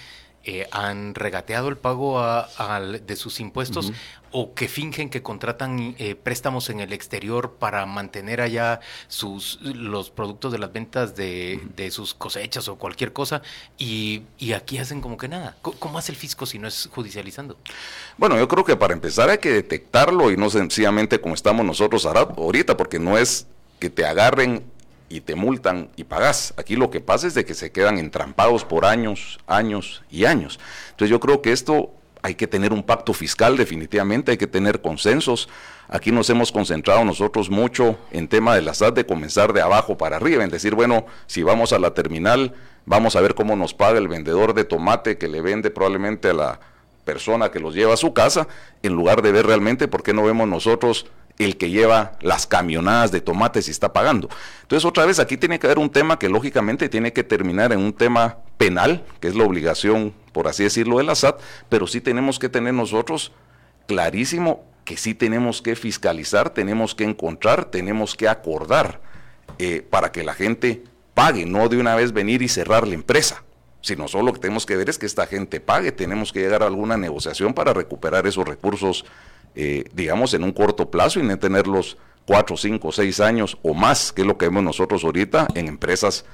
eh, 0.44 0.66
han 0.72 1.14
regateado 1.14 1.68
el 1.68 1.76
pago 1.76 2.20
de 2.20 3.16
sus 3.16 3.38
impuestos 3.40 3.92
o 4.32 4.54
que 4.54 4.66
fingen 4.66 5.10
que 5.10 5.22
contratan 5.22 5.94
eh, 5.98 6.16
préstamos 6.16 6.70
en 6.70 6.80
el 6.80 6.92
exterior 6.92 7.56
para 7.58 7.86
mantener 7.86 8.40
allá 8.40 8.80
sus 9.06 9.60
los 9.62 10.10
productos 10.10 10.50
de 10.50 10.58
las 10.58 10.72
ventas 10.72 11.14
de, 11.14 11.60
sus 11.90 12.14
cosechas 12.14 12.66
o 12.68 12.76
cualquier 12.76 13.12
cosa 13.12 13.42
y, 13.78 14.22
aquí 14.56 14.78
hacen 14.78 15.00
como 15.00 15.16
que 15.16 15.28
nada. 15.28 15.56
¿Cómo, 15.62 15.98
hace 15.98 16.12
el 16.12 16.18
fisco 16.18 16.46
si 16.46 16.58
no 16.58 16.66
es 16.66 16.88
judicializando? 16.92 17.56
Bueno, 18.16 18.36
yo 18.36 18.48
creo 18.48 18.64
que 18.64 18.76
para 18.76 18.94
empezar 18.94 19.30
hay 19.30 19.38
que 19.38 19.52
detectarlo 19.52 20.30
y 20.30 20.36
no 20.36 20.50
sencillamente 20.50 21.20
como 21.20 21.34
estamos 21.34 21.64
nosotros 21.64 22.06
ahorita, 22.06 22.76
porque 22.76 22.98
no 22.98 23.18
es 23.18 23.46
que 23.78 23.90
te 23.90 24.06
agarren 24.06 24.64
y 25.12 25.20
te 25.20 25.34
multan 25.34 25.90
y 25.96 26.04
pagas. 26.04 26.54
Aquí 26.56 26.74
lo 26.74 26.90
que 26.90 27.00
pasa 27.00 27.26
es 27.26 27.34
de 27.34 27.44
que 27.44 27.54
se 27.54 27.70
quedan 27.70 27.98
entrampados 27.98 28.64
por 28.64 28.86
años, 28.86 29.38
años 29.46 30.02
y 30.10 30.24
años. 30.24 30.58
Entonces 30.90 31.10
yo 31.10 31.20
creo 31.20 31.42
que 31.42 31.52
esto 31.52 31.90
hay 32.22 32.34
que 32.34 32.46
tener 32.46 32.72
un 32.72 32.82
pacto 32.82 33.12
fiscal 33.12 33.56
definitivamente, 33.56 34.30
hay 34.30 34.38
que 34.38 34.46
tener 34.46 34.80
consensos. 34.80 35.48
Aquí 35.88 36.12
nos 36.12 36.30
hemos 36.30 36.50
concentrado 36.50 37.04
nosotros 37.04 37.50
mucho 37.50 37.98
en 38.10 38.28
tema 38.28 38.54
de 38.54 38.62
la 38.62 38.72
SAT 38.72 38.94
de 38.94 39.06
comenzar 39.06 39.52
de 39.52 39.60
abajo 39.60 39.98
para 39.98 40.16
arriba, 40.16 40.44
en 40.44 40.50
decir, 40.50 40.74
bueno, 40.74 41.04
si 41.26 41.42
vamos 41.42 41.72
a 41.72 41.78
la 41.78 41.92
terminal, 41.92 42.54
vamos 42.86 43.14
a 43.16 43.20
ver 43.20 43.34
cómo 43.34 43.54
nos 43.56 43.74
paga 43.74 43.98
el 43.98 44.08
vendedor 44.08 44.54
de 44.54 44.64
tomate 44.64 45.18
que 45.18 45.28
le 45.28 45.42
vende 45.42 45.70
probablemente 45.70 46.30
a 46.30 46.34
la 46.34 46.60
persona 47.04 47.50
que 47.50 47.60
los 47.60 47.74
lleva 47.74 47.94
a 47.94 47.98
su 47.98 48.14
casa, 48.14 48.46
en 48.82 48.92
lugar 48.92 49.22
de 49.22 49.32
ver 49.32 49.46
realmente 49.46 49.88
por 49.88 50.02
qué 50.02 50.14
no 50.14 50.24
vemos 50.24 50.48
nosotros 50.48 51.06
el 51.38 51.56
que 51.56 51.70
lleva 51.70 52.12
las 52.20 52.46
camionadas 52.46 53.10
de 53.10 53.20
tomates 53.20 53.68
y 53.68 53.70
está 53.70 53.92
pagando. 53.92 54.28
Entonces, 54.62 54.84
otra 54.84 55.06
vez, 55.06 55.18
aquí 55.18 55.36
tiene 55.36 55.58
que 55.58 55.66
haber 55.66 55.78
un 55.78 55.90
tema 55.90 56.18
que 56.18 56.28
lógicamente 56.28 56.88
tiene 56.88 57.12
que 57.12 57.24
terminar 57.24 57.72
en 57.72 57.80
un 57.80 57.92
tema 57.92 58.38
penal, 58.58 59.04
que 59.20 59.28
es 59.28 59.34
la 59.34 59.44
obligación, 59.44 60.14
por 60.32 60.48
así 60.48 60.62
decirlo, 60.64 60.98
de 60.98 61.04
la 61.04 61.14
SAT, 61.14 61.40
pero 61.68 61.86
sí 61.86 62.00
tenemos 62.00 62.38
que 62.38 62.48
tener 62.48 62.74
nosotros 62.74 63.32
clarísimo 63.86 64.64
que 64.84 64.96
sí 64.96 65.14
tenemos 65.14 65.62
que 65.62 65.76
fiscalizar, 65.76 66.50
tenemos 66.50 66.94
que 66.94 67.04
encontrar, 67.04 67.66
tenemos 67.66 68.16
que 68.16 68.28
acordar 68.28 69.00
eh, 69.58 69.86
para 69.88 70.10
que 70.12 70.24
la 70.24 70.34
gente 70.34 70.84
pague, 71.14 71.46
no 71.46 71.68
de 71.68 71.78
una 71.78 71.94
vez 71.94 72.12
venir 72.12 72.42
y 72.42 72.48
cerrar 72.48 72.86
la 72.86 72.94
empresa 72.94 73.42
sino 73.82 74.06
solo 74.08 74.26
lo 74.26 74.32
que 74.32 74.38
tenemos 74.38 74.64
que 74.64 74.76
ver 74.76 74.88
es 74.88 74.98
que 74.98 75.06
esta 75.06 75.26
gente 75.26 75.60
pague, 75.60 75.92
tenemos 75.92 76.32
que 76.32 76.40
llegar 76.40 76.62
a 76.62 76.66
alguna 76.66 76.96
negociación 76.96 77.52
para 77.52 77.74
recuperar 77.74 78.26
esos 78.26 78.46
recursos 78.46 79.04
eh, 79.54 79.84
digamos, 79.92 80.34
en 80.34 80.44
un 80.44 80.52
corto 80.52 80.90
plazo 80.90 81.20
y 81.20 81.22
no 81.22 81.38
tenerlos 81.38 81.98
cuatro, 82.24 82.56
cinco, 82.56 82.92
seis 82.92 83.20
años 83.20 83.58
o 83.62 83.74
más, 83.74 84.12
que 84.12 84.22
es 84.22 84.26
lo 84.26 84.38
que 84.38 84.46
vemos 84.46 84.62
nosotros 84.62 85.04
ahorita 85.04 85.48
en 85.54 85.68
empresas 85.68 86.24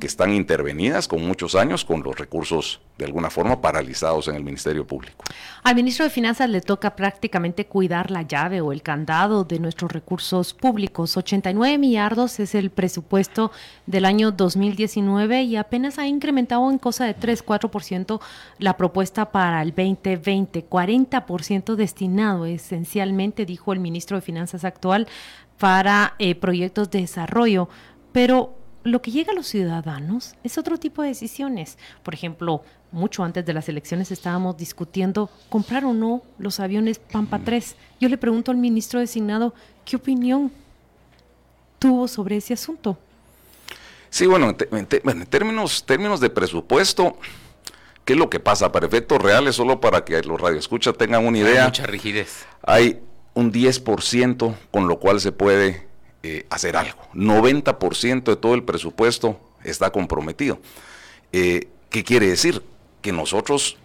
que 0.00 0.06
están 0.06 0.32
intervenidas 0.32 1.08
con 1.08 1.26
muchos 1.26 1.54
años 1.54 1.84
con 1.84 2.02
los 2.02 2.18
recursos 2.18 2.80
de 2.98 3.04
alguna 3.04 3.30
forma 3.30 3.60
paralizados 3.60 4.28
en 4.28 4.36
el 4.36 4.44
Ministerio 4.44 4.86
Público. 4.86 5.24
Al 5.62 5.74
ministro 5.74 6.04
de 6.04 6.10
Finanzas 6.10 6.48
le 6.50 6.60
toca 6.60 6.94
prácticamente 6.94 7.66
cuidar 7.66 8.10
la 8.10 8.22
llave 8.22 8.60
o 8.60 8.72
el 8.72 8.82
candado 8.82 9.44
de 9.44 9.58
nuestros 9.58 9.92
recursos 9.92 10.54
públicos. 10.54 11.16
89 11.16 11.78
millardos 11.78 12.38
es 12.40 12.54
el 12.54 12.70
presupuesto 12.70 13.50
del 13.86 14.04
año 14.04 14.30
2019 14.30 15.42
y 15.42 15.56
apenas 15.56 15.98
ha 15.98 16.06
incrementado 16.06 16.70
en 16.70 16.78
cosa 16.78 17.06
de 17.06 17.16
3-4% 17.16 18.20
la 18.58 18.76
propuesta 18.76 19.32
para 19.32 19.62
el 19.62 19.70
2020, 19.70 20.68
40% 20.68 21.74
destinado 21.74 22.46
esencialmente, 22.46 23.46
dijo 23.46 23.72
el 23.72 23.80
ministro 23.80 24.16
de 24.16 24.22
Finanzas 24.22 24.64
actual, 24.64 25.08
para 25.58 26.14
eh, 26.18 26.34
proyectos 26.34 26.90
de 26.90 27.00
desarrollo. 27.00 27.68
Pero 28.12 28.63
lo 28.84 29.02
que 29.02 29.10
llega 29.10 29.32
a 29.32 29.34
los 29.34 29.48
ciudadanos 29.48 30.34
es 30.44 30.58
otro 30.58 30.78
tipo 30.78 31.02
de 31.02 31.08
decisiones. 31.08 31.78
Por 32.02 32.14
ejemplo, 32.14 32.62
mucho 32.92 33.24
antes 33.24 33.44
de 33.44 33.52
las 33.52 33.68
elecciones 33.68 34.12
estábamos 34.12 34.56
discutiendo 34.56 35.30
comprar 35.48 35.84
o 35.84 35.92
no 35.92 36.22
los 36.38 36.60
aviones 36.60 36.98
Pampa 36.98 37.40
3. 37.44 37.76
Yo 38.00 38.08
le 38.08 38.18
pregunto 38.18 38.50
al 38.50 38.58
ministro 38.58 39.00
designado, 39.00 39.54
¿qué 39.84 39.96
opinión 39.96 40.52
tuvo 41.84 42.08
sobre 42.08 42.38
ese 42.38 42.54
asunto. 42.54 42.96
Sí, 44.08 44.24
bueno, 44.24 44.56
en, 44.70 44.86
términos, 45.26 45.84
términos 45.84 46.18
de 46.18 46.30
presupuesto, 46.30 47.18
¿qué 48.06 48.14
es 48.14 48.18
lo 48.18 48.30
que 48.30 48.40
pasa? 48.40 48.72
Para 48.72 48.86
efectos 48.86 49.20
reales, 49.20 49.56
solo 49.56 49.82
para 49.82 50.02
que 50.02 50.22
los 50.22 50.40
radioescuchas 50.40 50.96
tengan 50.96 51.26
una 51.26 51.38
idea. 51.38 51.60
Hay 51.60 51.68
mucha 51.68 51.86
rigidez. 51.86 52.46
Hay 52.62 53.02
un 53.34 53.52
10% 53.52 54.54
con 54.70 54.88
lo 54.88 54.98
cual 54.98 55.20
se 55.20 55.30
puede 55.30 55.86
eh, 56.26 56.46
hacer 56.48 56.74
algo. 56.74 57.02
90% 57.12 58.24
de 58.24 58.36
todo 58.36 58.54
el 58.54 58.62
presupuesto 58.62 59.38
está 59.62 59.90
comprometido. 59.90 60.58
Eh, 61.32 61.68
¿Qué 61.90 62.02
quiere 62.02 62.28
decir? 62.28 62.62
Que 63.02 63.12
nosotros 63.12 63.76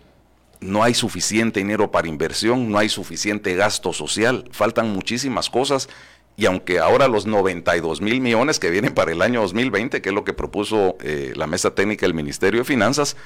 no 0.61 0.81
hay 0.81 0.93
suficiente 0.93 1.59
dinero 1.59 1.91
para 1.91 2.07
inversión, 2.07 2.71
no 2.71 2.77
hay 2.77 2.87
suficiente 2.87 3.55
gasto 3.55 3.91
social, 3.91 4.45
faltan 4.53 4.89
muchísimas 4.89 5.49
cosas 5.49 5.89
y 6.37 6.45
aunque 6.45 6.79
ahora 6.79 7.09
los 7.09 7.25
92 7.25 7.99
mil 7.99 8.21
millones 8.21 8.57
que 8.57 8.69
vienen 8.69 8.93
para 8.93 9.11
el 9.11 9.21
año 9.21 9.41
2020, 9.41 10.01
que 10.01 10.07
es 10.07 10.15
lo 10.15 10.23
que 10.23 10.31
propuso 10.31 10.95
eh, 11.01 11.33
la 11.35 11.45
mesa 11.45 11.75
técnica 11.75 12.05
del 12.05 12.13
Ministerio 12.13 12.61
de 12.61 12.65
Finanzas, 12.65 13.17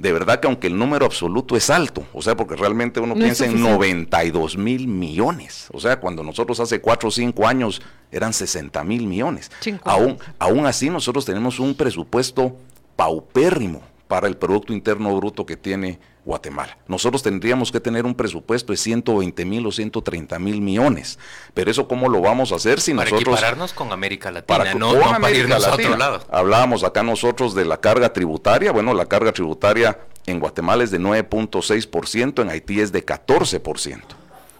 de 0.00 0.12
verdad 0.12 0.40
que 0.40 0.46
aunque 0.46 0.66
el 0.66 0.78
número 0.78 1.04
absoluto 1.04 1.56
es 1.56 1.68
alto, 1.68 2.06
o 2.14 2.22
sea, 2.22 2.34
porque 2.34 2.56
realmente 2.56 3.00
uno 3.00 3.14
piensa 3.14 3.44
en 3.44 3.60
92 3.60 4.56
mil 4.56 4.88
millones, 4.88 5.68
o 5.72 5.78
sea, 5.78 6.00
cuando 6.00 6.22
nosotros 6.22 6.58
hace 6.58 6.80
4 6.80 7.08
o 7.08 7.12
5 7.12 7.46
años 7.46 7.82
eran 8.10 8.32
60 8.32 8.82
mil 8.84 9.06
millones, 9.06 9.50
aún, 9.84 10.18
aún 10.38 10.64
así 10.64 10.88
nosotros 10.88 11.26
tenemos 11.26 11.60
un 11.60 11.74
presupuesto 11.74 12.56
paupérrimo 12.96 13.82
para 14.08 14.26
el 14.26 14.38
Producto 14.38 14.72
Interno 14.72 15.14
Bruto 15.16 15.44
que 15.44 15.56
tiene 15.56 15.98
Guatemala. 16.24 16.76
Nosotros 16.86 17.22
tendríamos 17.22 17.72
que 17.72 17.80
tener 17.80 18.04
un 18.04 18.14
presupuesto 18.14 18.72
de 18.72 18.76
120 18.76 19.44
mil 19.44 19.66
o 19.66 19.72
130 19.72 20.38
mil 20.38 20.60
millones. 20.60 21.18
Pero 21.54 21.70
eso 21.70 21.88
cómo 21.88 22.08
lo 22.08 22.20
vamos 22.20 22.52
a 22.52 22.56
hacer 22.56 22.80
si 22.80 22.92
para 22.94 23.10
nosotros... 23.10 23.40
Para 23.40 23.66
con 23.74 23.92
América 23.92 24.30
Latina, 24.30 24.58
para, 24.58 24.74
no, 24.74 24.92
para 24.98 25.30
irnos 25.30 25.64
a 25.64 25.74
otro 25.74 25.96
lado. 25.96 26.24
Hablábamos 26.30 26.84
acá 26.84 27.02
nosotros 27.02 27.54
de 27.54 27.64
la 27.64 27.78
carga 27.80 28.12
tributaria. 28.12 28.72
Bueno, 28.72 28.94
la 28.94 29.06
carga 29.06 29.32
tributaria 29.32 29.98
en 30.26 30.40
Guatemala 30.40 30.84
es 30.84 30.90
de 30.90 31.00
9.6%, 31.00 32.42
en 32.42 32.50
Haití 32.50 32.80
es 32.80 32.92
de 32.92 33.04
14%. 33.04 34.00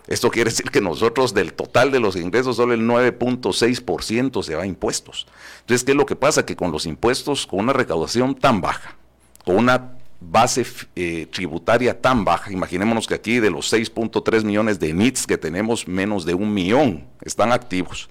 Esto 0.06 0.30
quiere 0.30 0.50
decir 0.50 0.70
que 0.70 0.80
nosotros 0.80 1.34
del 1.34 1.52
total 1.52 1.92
de 1.92 2.00
los 2.00 2.16
ingresos 2.16 2.56
solo 2.56 2.74
el 2.74 2.82
9.6% 2.82 4.42
se 4.42 4.56
va 4.56 4.64
a 4.64 4.66
impuestos. 4.66 5.26
Entonces, 5.60 5.84
¿qué 5.84 5.92
es 5.92 5.96
lo 5.96 6.06
que 6.06 6.16
pasa? 6.16 6.44
Que 6.44 6.56
con 6.56 6.72
los 6.72 6.84
impuestos, 6.86 7.46
con 7.46 7.60
una 7.60 7.72
recaudación 7.72 8.34
tan 8.34 8.60
baja, 8.60 8.96
con 9.44 9.56
una 9.56 9.99
base 10.20 10.66
eh, 10.96 11.26
tributaria 11.32 12.00
tan 12.00 12.24
baja, 12.24 12.52
imaginémonos 12.52 13.06
que 13.06 13.14
aquí 13.14 13.40
de 13.40 13.50
los 13.50 13.72
6.3 13.72 14.44
millones 14.44 14.78
de 14.78 14.92
NITs 14.92 15.26
que 15.26 15.38
tenemos, 15.38 15.88
menos 15.88 16.24
de 16.26 16.34
un 16.34 16.52
millón 16.52 17.08
están 17.22 17.52
activos. 17.52 18.10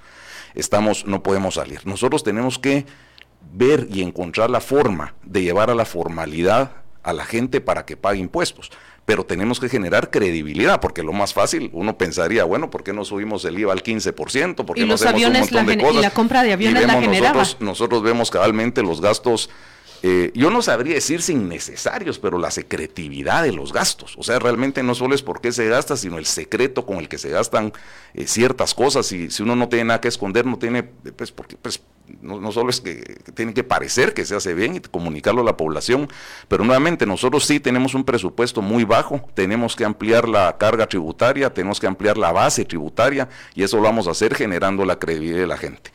Estamos, 0.55 1.05
no 1.05 1.21
podemos 1.21 1.55
salir. 1.55 1.85
Nosotros 1.85 2.23
tenemos 2.23 2.57
que 2.57 2.85
ver 3.53 3.87
y 3.91 4.01
encontrar 4.01 4.49
la 4.49 4.59
forma 4.59 5.13
de 5.23 5.43
llevar 5.43 5.69
a 5.69 5.75
la 5.75 5.85
formalidad 5.85 6.71
a 7.03 7.13
la 7.13 7.25
gente 7.25 7.61
para 7.61 7.85
que 7.85 7.95
pague 7.95 8.19
impuestos. 8.19 8.71
Pero 9.05 9.25
tenemos 9.25 9.59
que 9.59 9.69
generar 9.69 10.11
credibilidad, 10.11 10.79
porque 10.79 11.01
lo 11.01 11.13
más 11.13 11.33
fácil, 11.33 11.69
uno 11.73 11.97
pensaría, 11.97 12.43
bueno, 12.43 12.69
¿por 12.69 12.83
qué 12.83 12.93
no 12.93 13.05
subimos 13.05 13.43
el 13.45 13.57
IVA 13.57 13.73
al 13.73 13.81
15%? 13.81 14.65
¿Por 14.65 14.75
qué 14.75 14.81
y 14.81 14.85
no 14.85 14.91
los 14.91 15.05
aviones, 15.05 15.51
la, 15.51 15.63
y 15.63 15.97
la 15.97 16.11
compra 16.11 16.43
de 16.43 16.53
aviones 16.53 16.85
la 16.85 16.99
generaba. 16.99 17.39
Nosotros, 17.39 17.61
nosotros 17.61 18.03
vemos 18.03 18.29
cabalmente 18.29 18.83
los 18.83 19.01
gastos 19.01 19.49
eh, 20.01 20.31
yo 20.33 20.49
no 20.49 20.61
sabría 20.61 20.95
decir 20.95 21.21
sin 21.21 21.49
necesarios, 21.49 22.19
pero 22.19 22.37
la 22.37 22.51
secretividad 22.51 23.43
de 23.43 23.51
los 23.51 23.73
gastos. 23.73 24.15
O 24.17 24.23
sea, 24.23 24.39
realmente 24.39 24.81
no 24.83 24.95
solo 24.95 25.13
es 25.13 25.21
por 25.21 25.41
qué 25.41 25.51
se 25.51 25.67
gasta, 25.67 25.97
sino 25.97 26.17
el 26.17 26.25
secreto 26.25 26.85
con 26.85 26.97
el 26.97 27.09
que 27.09 27.17
se 27.17 27.29
gastan 27.29 27.73
eh, 28.13 28.27
ciertas 28.27 28.73
cosas. 28.73 29.11
Y 29.11 29.29
si 29.29 29.43
uno 29.43 29.55
no 29.55 29.67
tiene 29.67 29.85
nada 29.85 30.01
que 30.01 30.07
esconder, 30.07 30.45
no 30.45 30.57
tiene, 30.57 30.83
pues, 30.83 31.31
porque, 31.31 31.57
pues, 31.57 31.81
no, 32.21 32.51
solo 32.51 32.69
es 32.69 32.81
que, 32.81 33.17
tiene 33.35 33.53
que 33.53 33.63
parecer 33.63 34.13
que 34.13 34.25
se 34.25 34.35
hace 34.35 34.53
bien 34.53 34.75
y 34.75 34.79
comunicarlo 34.79 35.41
a 35.41 35.43
la 35.43 35.57
población, 35.57 36.07
pero 36.47 36.63
nuevamente 36.63 37.05
nosotros 37.05 37.45
sí 37.45 37.59
tenemos 37.59 37.93
un 37.93 38.03
presupuesto 38.03 38.61
muy 38.61 38.83
bajo, 38.83 39.21
tenemos 39.35 39.75
que 39.75 39.85
ampliar 39.85 40.27
la 40.27 40.57
carga 40.57 40.87
tributaria, 40.87 41.53
tenemos 41.53 41.79
que 41.79 41.87
ampliar 41.87 42.17
la 42.17 42.31
base 42.31 42.65
tributaria 42.65 43.29
y 43.53 43.63
eso 43.63 43.77
lo 43.77 43.83
vamos 43.83 44.07
a 44.07 44.11
hacer 44.11 44.33
generando 44.33 44.85
la 44.85 44.97
credibilidad 44.97 45.39
de 45.39 45.47
la 45.47 45.57
gente. 45.57 45.91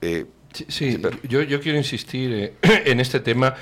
Eh, 0.00 0.26
Sí, 0.68 1.00
yo, 1.28 1.42
yo, 1.42 1.60
quiero 1.60 1.78
insistir 1.78 2.32
eh, 2.32 2.54
en 2.86 3.00
este 3.00 3.20
tema 3.20 3.54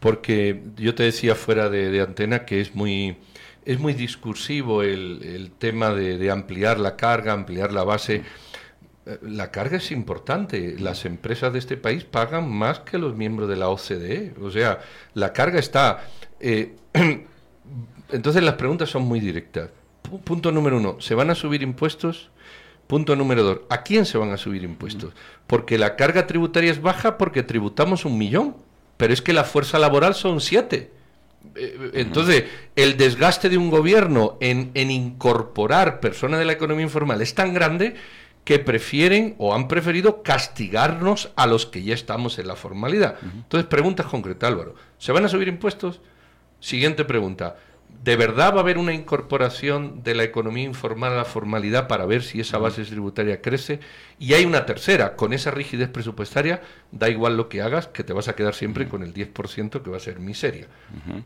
porque 0.00 0.62
yo 0.76 0.94
te 0.94 1.02
decía 1.02 1.34
fuera 1.34 1.68
de, 1.68 2.00
antena 2.00 2.44
que 2.44 2.60
es 2.60 2.74
muy, 2.74 3.16
es 3.64 3.78
muy 3.78 3.92
discursivo 3.92 4.82
el, 4.82 5.52
tema 5.58 5.90
de, 5.90 6.30
ampliar 6.30 6.78
la 6.78 6.96
carga, 6.96 7.32
ampliar 7.32 7.72
la 7.72 7.84
base. 7.84 8.22
Eh, 9.06 9.18
la 9.22 9.50
carga 9.50 9.76
es 9.78 9.90
importante. 9.90 10.76
Las 10.78 11.04
empresas 11.04 11.52
de 11.52 11.58
este 11.58 11.76
país 11.76 12.04
pagan 12.04 12.48
más 12.50 12.80
que 12.80 12.98
los 12.98 13.16
miembros 13.16 13.48
de 13.48 13.56
la 13.56 13.68
OCDE. 13.68 14.34
O 14.40 14.50
sea, 14.50 14.80
la 15.14 15.32
carga 15.32 15.58
está... 15.58 16.08
Eh, 16.40 16.76
entonces 18.12 18.42
las 18.42 18.54
preguntas 18.54 18.88
son 18.88 19.02
muy 19.02 19.20
directas. 19.20 19.70
punto 20.24 20.52
número 20.52 20.76
uno, 20.78 21.00
¿se 21.00 21.14
van 21.14 21.30
a 21.30 21.34
subir 21.34 21.62
impuestos? 21.62 22.30
Punto 22.88 23.14
número 23.14 23.42
dos, 23.42 23.60
¿a 23.68 23.82
quién 23.82 24.06
se 24.06 24.16
van 24.16 24.32
a 24.32 24.38
subir 24.38 24.64
impuestos? 24.64 25.12
Porque 25.46 25.76
la 25.76 25.94
carga 25.94 26.26
tributaria 26.26 26.70
es 26.70 26.80
baja 26.80 27.18
porque 27.18 27.42
tributamos 27.42 28.06
un 28.06 28.16
millón, 28.16 28.56
pero 28.96 29.12
es 29.12 29.20
que 29.20 29.34
la 29.34 29.44
fuerza 29.44 29.78
laboral 29.78 30.14
son 30.14 30.40
siete. 30.40 30.90
Eh, 31.54 31.90
entonces, 31.92 32.44
el 32.76 32.96
desgaste 32.96 33.50
de 33.50 33.58
un 33.58 33.68
gobierno 33.68 34.38
en, 34.40 34.72
incorporar 34.74 36.00
personas 36.00 36.38
de 36.38 36.46
la 36.46 36.54
economía 36.54 36.84
informal 36.84 37.20
es 37.20 37.34
tan 37.34 37.52
grande 37.52 37.94
que 38.44 38.58
prefieren 38.58 39.34
o 39.36 39.54
han 39.54 39.68
preferido 39.68 40.22
castigarnos 40.22 41.30
a 41.36 41.46
los 41.46 41.66
que 41.66 41.82
ya 41.82 41.92
estamos 41.92 42.38
en 42.38 42.48
la 42.48 42.56
formalidad. 42.56 43.16
Entonces, 43.22 43.68
preguntas 43.68 44.06
concretas, 44.06 44.48
Álvaro. 44.48 44.74
¿Se 44.96 45.12
van 45.12 45.26
a 45.26 45.28
subir 45.28 45.48
impuestos? 45.48 46.00
Siguiente 46.58 47.04
pregunta. 47.04 47.56
¿De 48.02 48.16
verdad 48.16 48.52
va 48.54 48.58
a 48.58 48.60
haber 48.60 48.78
una 48.78 48.94
incorporación 48.94 50.02
de 50.04 50.14
la 50.14 50.22
economía 50.22 50.64
informal 50.64 51.12
a 51.12 51.16
la 51.16 51.24
formalidad 51.24 51.88
para 51.88 52.06
ver 52.06 52.22
si 52.22 52.40
esa 52.40 52.58
base 52.58 52.84
tributaria 52.84 53.42
crece? 53.42 53.80
Y 54.18 54.34
hay 54.34 54.44
una 54.44 54.66
tercera, 54.66 55.16
con 55.16 55.32
esa 55.32 55.50
rigidez 55.50 55.88
presupuestaria, 55.88 56.62
da 56.92 57.08
igual 57.08 57.36
lo 57.36 57.48
que 57.48 57.60
hagas, 57.60 57.88
que 57.88 58.04
te 58.04 58.12
vas 58.12 58.28
a 58.28 58.36
quedar 58.36 58.54
siempre 58.54 58.88
con 58.88 59.02
el 59.02 59.12
10% 59.12 59.82
que 59.82 59.90
va 59.90 59.96
a 59.96 60.00
ser 60.00 60.20
miseria. 60.20 60.68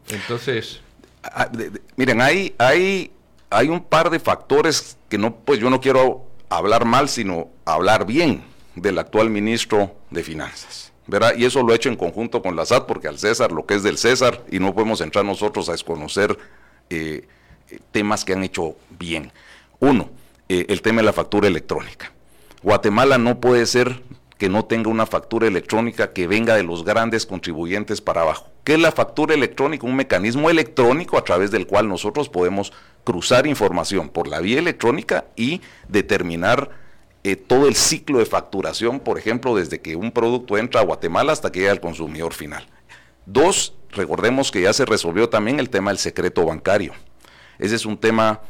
Entonces... 0.08 0.80
Ah, 1.22 1.50
miren, 1.96 2.20
hay, 2.20 2.54
hay, 2.58 3.12
hay 3.50 3.68
un 3.68 3.84
par 3.84 4.10
de 4.10 4.18
factores 4.18 4.96
que 5.08 5.18
no, 5.18 5.36
pues 5.36 5.60
yo 5.60 5.70
no 5.70 5.80
quiero 5.80 6.26
hablar 6.48 6.84
mal, 6.84 7.08
sino 7.08 7.50
hablar 7.64 8.06
bien 8.06 8.42
del 8.74 8.98
actual 8.98 9.30
ministro 9.30 9.94
de 10.10 10.22
Finanzas. 10.24 10.92
¿verdad? 11.06 11.34
Y 11.36 11.44
eso 11.44 11.62
lo 11.62 11.72
he 11.72 11.76
hecho 11.76 11.88
en 11.88 11.96
conjunto 11.96 12.42
con 12.42 12.56
la 12.56 12.64
SAT, 12.64 12.86
porque 12.86 13.08
al 13.08 13.18
César 13.18 13.52
lo 13.52 13.66
que 13.66 13.74
es 13.74 13.82
del 13.82 13.98
César, 13.98 14.42
y 14.50 14.58
no 14.58 14.74
podemos 14.74 15.00
entrar 15.00 15.24
nosotros 15.24 15.68
a 15.68 15.72
desconocer 15.72 16.38
eh, 16.92 17.26
temas 17.90 18.24
que 18.24 18.32
han 18.32 18.44
hecho 18.44 18.76
bien. 18.98 19.32
Uno, 19.80 20.10
eh, 20.48 20.66
el 20.68 20.82
tema 20.82 21.00
de 21.00 21.06
la 21.06 21.12
factura 21.12 21.48
electrónica. 21.48 22.12
Guatemala 22.62 23.18
no 23.18 23.40
puede 23.40 23.66
ser 23.66 24.02
que 24.38 24.48
no 24.48 24.64
tenga 24.64 24.90
una 24.90 25.06
factura 25.06 25.46
electrónica 25.46 26.12
que 26.12 26.26
venga 26.26 26.54
de 26.54 26.64
los 26.64 26.84
grandes 26.84 27.26
contribuyentes 27.26 28.00
para 28.00 28.22
abajo. 28.22 28.48
¿Qué 28.64 28.74
es 28.74 28.80
la 28.80 28.92
factura 28.92 29.34
electrónica? 29.34 29.86
Un 29.86 29.96
mecanismo 29.96 30.50
electrónico 30.50 31.16
a 31.16 31.24
través 31.24 31.50
del 31.50 31.66
cual 31.66 31.88
nosotros 31.88 32.28
podemos 32.28 32.72
cruzar 33.04 33.46
información 33.46 34.08
por 34.08 34.28
la 34.28 34.40
vía 34.40 34.58
electrónica 34.58 35.24
y 35.36 35.60
determinar 35.88 36.70
eh, 37.24 37.36
todo 37.36 37.68
el 37.68 37.76
ciclo 37.76 38.18
de 38.18 38.26
facturación, 38.26 38.98
por 38.98 39.16
ejemplo, 39.16 39.54
desde 39.54 39.80
que 39.80 39.94
un 39.94 40.10
producto 40.10 40.58
entra 40.58 40.80
a 40.80 40.84
Guatemala 40.84 41.32
hasta 41.32 41.52
que 41.52 41.60
llega 41.60 41.72
al 41.72 41.80
consumidor 41.80 42.34
final. 42.34 42.66
Dos, 43.26 43.74
recordemos 43.90 44.50
que 44.50 44.62
ya 44.62 44.72
se 44.72 44.84
resolvió 44.84 45.28
también 45.28 45.60
el 45.60 45.70
tema 45.70 45.90
del 45.90 45.98
secreto 45.98 46.44
bancario. 46.44 46.92
Ese 47.58 47.76
es 47.76 47.86
un 47.86 47.96
tema 47.96 48.40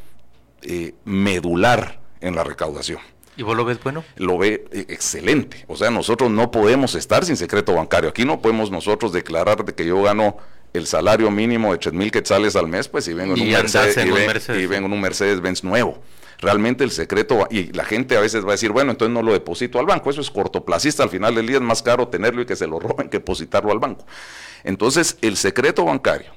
eh, 0.62 0.94
medular 1.04 2.00
en 2.20 2.34
la 2.34 2.44
recaudación. 2.44 3.00
¿Y 3.36 3.42
vos 3.42 3.56
lo 3.56 3.64
ves 3.64 3.82
bueno? 3.82 4.04
Lo 4.16 4.38
ve 4.38 4.64
eh, 4.72 4.86
excelente. 4.88 5.64
O 5.68 5.76
sea, 5.76 5.90
nosotros 5.90 6.30
no 6.30 6.50
podemos 6.50 6.94
estar 6.94 7.24
sin 7.24 7.36
secreto 7.36 7.74
bancario. 7.74 8.10
Aquí 8.10 8.24
no 8.24 8.40
podemos 8.40 8.70
nosotros 8.70 9.12
declarar 9.12 9.64
de 9.64 9.74
que 9.74 9.86
yo 9.86 10.02
gano 10.02 10.36
el 10.72 10.86
salario 10.86 11.30
mínimo 11.30 11.72
de 11.72 11.78
3 11.78 11.94
mil 11.94 12.10
quetzales 12.10 12.56
al 12.56 12.68
mes, 12.68 12.88
pues 12.88 13.04
si 13.04 13.12
vengo 13.12 13.34
en 13.34 13.42
un 13.42 13.50
Mercedes, 13.50 13.96
y, 13.96 14.66
vengo 14.66 14.86
en 14.86 14.92
un 14.92 15.00
Mercedes 15.00 15.40
Benz 15.40 15.62
nuevo. 15.62 16.02
Realmente 16.38 16.82
el 16.82 16.90
secreto, 16.90 17.46
y 17.50 17.72
la 17.72 17.84
gente 17.84 18.16
a 18.16 18.20
veces 18.20 18.44
va 18.44 18.48
a 18.48 18.52
decir, 18.52 18.72
bueno, 18.72 18.90
entonces 18.90 19.14
no 19.14 19.22
lo 19.22 19.32
deposito 19.32 19.78
al 19.78 19.86
banco, 19.86 20.10
eso 20.10 20.20
es 20.20 20.30
cortoplacista, 20.30 21.02
al 21.02 21.10
final 21.10 21.34
del 21.34 21.46
día 21.46 21.56
es 21.56 21.62
más 21.62 21.82
caro 21.82 22.08
tenerlo 22.08 22.42
y 22.42 22.46
que 22.46 22.56
se 22.56 22.66
lo 22.66 22.78
roben 22.80 23.08
que 23.08 23.18
depositarlo 23.18 23.70
al 23.70 23.78
banco. 23.78 24.04
Entonces, 24.64 25.18
el 25.20 25.36
secreto 25.36 25.84
bancario 25.84 26.32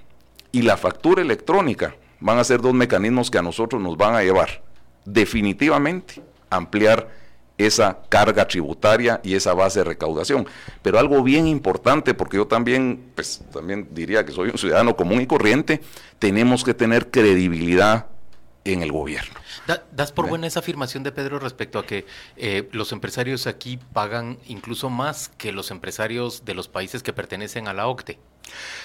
y 0.52 0.62
la 0.62 0.78
factura 0.78 1.22
electrónica 1.22 1.96
van 2.20 2.38
a 2.38 2.44
ser 2.44 2.62
dos 2.62 2.74
mecanismos 2.74 3.32
que 3.32 3.38
a 3.38 3.42
nosotros 3.42 3.82
nos 3.82 3.98
van 3.98 4.16
a 4.16 4.22
llevar 4.24 4.64
definitivamente 5.06 6.22
a 6.50 6.58
ampliar 6.58 7.10
esa 7.58 8.00
carga 8.10 8.48
tributaria 8.48 9.22
y 9.24 9.36
esa 9.36 9.54
base 9.54 9.80
de 9.80 9.86
recaudación. 9.86 10.48
Pero 10.82 11.00
algo 11.00 11.24
bien 11.24 11.48
importante, 11.48 12.14
porque 12.14 12.38
yo 12.38 12.48
también, 12.48 13.12
pues 13.16 13.42
también 13.52 13.88
diría 13.92 14.26
que 14.26 14.32
soy 14.32 14.50
un 14.50 14.58
ciudadano 14.58 14.96
común 14.96 15.22
y 15.22 15.28
corriente, 15.28 15.82
tenemos 16.20 16.64
que 16.64 16.74
tener 16.74 17.12
credibilidad 17.12 18.08
en 18.66 18.82
el 18.82 18.92
gobierno. 18.92 19.40
¿Das 19.92 20.12
por 20.12 20.28
buena 20.28 20.48
esa 20.48 20.60
afirmación 20.60 21.04
de 21.04 21.12
Pedro 21.12 21.40
respecto 21.40 21.80
a 21.80 21.86
que 21.86 22.06
eh, 22.36 22.68
los 22.72 22.92
empresarios 22.92 23.48
aquí 23.48 23.80
pagan 23.94 24.38
incluso 24.48 24.90
más 24.90 25.30
que 25.30 25.52
los 25.52 25.72
empresarios 25.72 26.46
de 26.46 26.56
los 26.56 26.68
países 26.68 27.04
que 27.04 27.14
pertenecen 27.14 27.68
a 27.68 27.74
la 27.74 27.88
OCDE? 27.88 28.20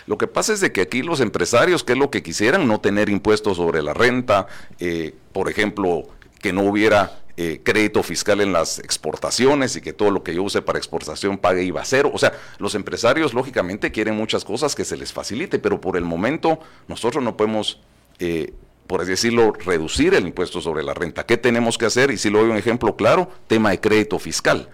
Lo 0.06 0.16
que 0.16 0.26
pasa 0.26 0.52
es 0.52 0.61
de 0.61 0.72
que 0.72 0.83
aquí 0.83 1.02
los 1.02 1.20
empresarios, 1.20 1.85
que 1.85 1.92
es 1.92 1.98
lo 1.98 2.11
que 2.11 2.22
quisieran, 2.22 2.66
no 2.66 2.80
tener 2.80 3.09
impuestos 3.09 3.56
sobre 3.56 3.83
la 3.83 3.92
renta, 3.92 4.46
eh, 4.78 5.14
por 5.33 5.50
ejemplo, 5.50 6.09
que 6.40 6.52
no 6.52 6.62
hubiera 6.62 7.20
eh, 7.42 7.59
crédito 7.64 8.03
fiscal 8.03 8.42
en 8.42 8.53
las 8.53 8.79
exportaciones 8.81 9.74
y 9.74 9.81
que 9.81 9.94
todo 9.94 10.11
lo 10.11 10.22
que 10.22 10.35
yo 10.35 10.42
use 10.42 10.61
para 10.61 10.79
exportación 10.79 11.38
pague 11.38 11.62
IVA 11.62 11.83
cero. 11.87 12.11
O 12.12 12.18
sea, 12.18 12.35
los 12.59 12.74
empresarios 12.74 13.33
lógicamente 13.33 13.90
quieren 13.90 14.14
muchas 14.14 14.44
cosas 14.44 14.74
que 14.74 14.85
se 14.85 14.98
les 14.98 15.11
facilite, 15.11 15.59
pero 15.59 15.81
por 15.81 15.96
el 15.96 16.05
momento 16.05 16.59
nosotros 16.87 17.24
no 17.24 17.38
podemos, 17.38 17.81
eh, 18.18 18.53
por 18.87 19.00
así 19.00 19.12
decirlo, 19.12 19.55
reducir 19.55 20.12
el 20.12 20.26
impuesto 20.26 20.61
sobre 20.61 20.83
la 20.83 20.92
renta. 20.92 21.24
¿Qué 21.24 21.38
tenemos 21.38 21.79
que 21.79 21.87
hacer? 21.87 22.11
Y 22.11 22.18
si 22.18 22.29
lo 22.29 22.40
doy 22.40 22.50
un 22.50 22.59
ejemplo 22.59 22.94
claro, 22.94 23.31
tema 23.46 23.70
de 23.70 23.81
crédito 23.81 24.18
fiscal. 24.18 24.68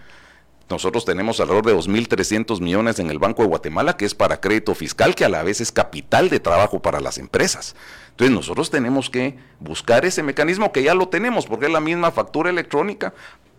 Nosotros 0.69 1.05
tenemos 1.05 1.39
alrededor 1.39 1.65
de 1.65 1.75
2.300 1.75 2.59
millones 2.59 2.99
en 2.99 3.09
el 3.09 3.19
Banco 3.19 3.41
de 3.41 3.47
Guatemala, 3.47 3.95
que 3.95 4.05
es 4.05 4.13
para 4.13 4.41
crédito 4.41 4.75
fiscal, 4.75 5.15
que 5.15 5.23
a 5.23 5.29
la 5.29 5.43
vez 5.43 5.61
es 5.61 5.71
capital 5.71 6.29
de 6.29 6.39
trabajo 6.39 6.81
para 6.81 6.99
las 6.99 7.17
empresas. 7.17 7.75
Entonces 8.09 8.35
nosotros 8.35 8.69
tenemos 8.69 9.09
que 9.09 9.37
buscar 9.59 10.03
ese 10.05 10.23
mecanismo 10.23 10.71
que 10.71 10.83
ya 10.83 10.93
lo 10.93 11.07
tenemos, 11.07 11.45
porque 11.45 11.67
es 11.67 11.71
la 11.71 11.79
misma 11.79 12.11
factura 12.11 12.49
electrónica, 12.49 13.13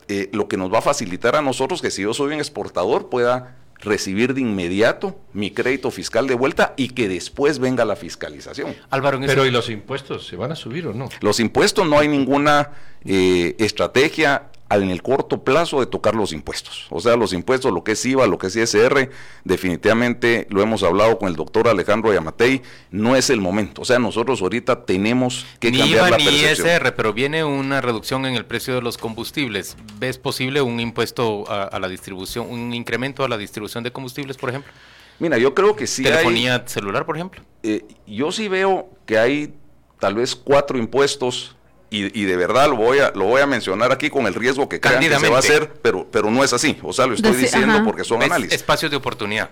eh, 0.09 0.29
lo 0.33 0.49
que 0.49 0.57
nos 0.57 0.73
va 0.73 0.79
a 0.79 0.83
facilitar 0.83 1.37
a 1.37 1.43
nosotros 1.43 1.81
que 1.81 1.91
si 1.91 2.03
yo 2.03 2.13
soy 2.13 2.35
un 2.35 2.41
exportador 2.41 3.09
pueda 3.09 3.57
recibir 3.81 4.35
de 4.35 4.41
inmediato 4.41 5.19
mi 5.33 5.51
crédito 5.51 5.91
fiscal 5.91 6.27
de 6.27 6.35
vuelta 6.35 6.75
y 6.77 6.89
que 6.89 7.09
después 7.09 7.59
venga 7.59 7.85
la 7.85 7.97
fiscalización. 7.97 8.75
Álvaro, 8.91 9.21
Pero 9.25 9.47
¿y 9.47 9.51
los 9.51 9.71
impuestos 9.71 10.27
se 10.27 10.37
van 10.37 10.53
a 10.53 10.57
subir 10.57 10.87
o 10.87 10.95
no? 10.95 11.09
Los 11.21 11.41
impuestos 11.41 11.87
no 11.87 11.99
hay 11.99 12.09
ninguna 12.09 12.71
eh, 13.05 13.55
estrategia 13.59 14.49
en 14.71 14.91
el 14.91 15.03
corto 15.03 15.45
plazo 15.45 15.81
de 15.81 15.87
tocar 15.87 16.15
los 16.15 16.33
impuestos. 16.33 16.87
O 16.91 17.01
sea, 17.01 17.17
los 17.17 17.33
impuestos, 17.33 17.73
lo 17.73 17.83
que 17.85 17.93
es 17.93 18.05
IVA, 18.05 18.27
lo 18.27 18.39
que 18.39 18.49
es 18.49 18.57
ISR, 18.57 19.11
definitivamente 19.45 20.47
lo 20.51 20.63
hemos 20.63 20.83
hablado 20.83 21.19
con 21.19 21.29
el 21.29 21.37
doctor 21.37 21.69
Alejandro 21.69 22.13
Yamatei, 22.13 22.63
no 22.91 23.17
es 23.17 23.31
el 23.31 23.41
momento. 23.41 23.83
O 23.83 23.85
sea, 23.85 23.99
nosotros 23.99 24.41
ahorita 24.43 24.85
tenemos 24.85 25.47
que 25.61 25.71
ni 25.71 25.79
cambiar 25.79 25.99
IVA, 25.99 26.11
la 26.11 26.17
ni 26.19 26.25
percepción. 26.25 26.69
ISR, 26.69 26.95
pero 26.95 27.13
viene 27.13 27.45
una 27.45 27.81
reducción 27.81 28.27
en 28.27 28.35
el 28.35 28.45
precio 28.45 28.75
de 28.75 28.83
los 28.83 28.99
combustibles. 28.99 29.77
¿Ves 29.99 30.19
posible 30.19 30.63
un 30.63 30.81
impuesto 30.81 31.51
a, 31.51 31.65
a 31.65 31.79
la 31.79 31.89
distribución, 31.89 32.47
un 32.51 32.75
incremento 32.75 33.25
a 33.25 33.29
la 33.29 33.39
distribución 33.39 33.85
de 33.85 33.91
combustibles, 33.93 34.37
por 34.37 34.51
ejemplo? 34.51 34.73
Mira, 35.19 35.37
yo 35.39 35.55
creo 35.55 35.75
que 35.75 35.87
sí 35.87 36.05
Telefonía 36.05 36.55
hay, 36.55 36.63
celular, 36.67 37.05
por 37.05 37.17
ejemplo. 37.17 37.43
eh, 37.63 37.85
yo 38.07 38.31
sí 38.31 38.47
veo 38.49 38.89
que 39.05 39.19
hay 39.19 39.55
tal 39.99 40.15
vez 40.15 40.37
cuatro 40.37 40.79
impuestos 40.79 41.57
y, 41.91 42.21
y 42.21 42.25
de 42.25 42.37
verdad 42.37 42.69
lo 42.69 42.77
voy 42.77 42.99
a 42.99 43.11
lo 43.15 43.25
voy 43.25 43.41
a 43.41 43.47
mencionar 43.47 43.93
aquí 43.93 44.11
con 44.11 44.27
el 44.27 44.35
riesgo 44.35 44.69
que 44.69 44.81
crean 44.81 45.01
que 45.01 45.19
se 45.19 45.29
va 45.29 45.37
a 45.37 45.39
hacer, 45.41 45.73
pero 45.83 46.07
pero 46.11 46.31
no 46.31 46.45
es 46.45 46.53
así. 46.53 46.79
O 46.83 46.93
sea, 46.93 47.07
lo 47.07 47.15
estoy 47.15 47.33
diciendo 47.37 47.75
ajá. 47.77 47.85
porque 47.85 48.05
son 48.05 48.21
Es- 48.23 48.27
análisis. 48.31 48.55
espacios 48.55 48.91
de 48.91 48.97
oportunidad. 48.97 49.51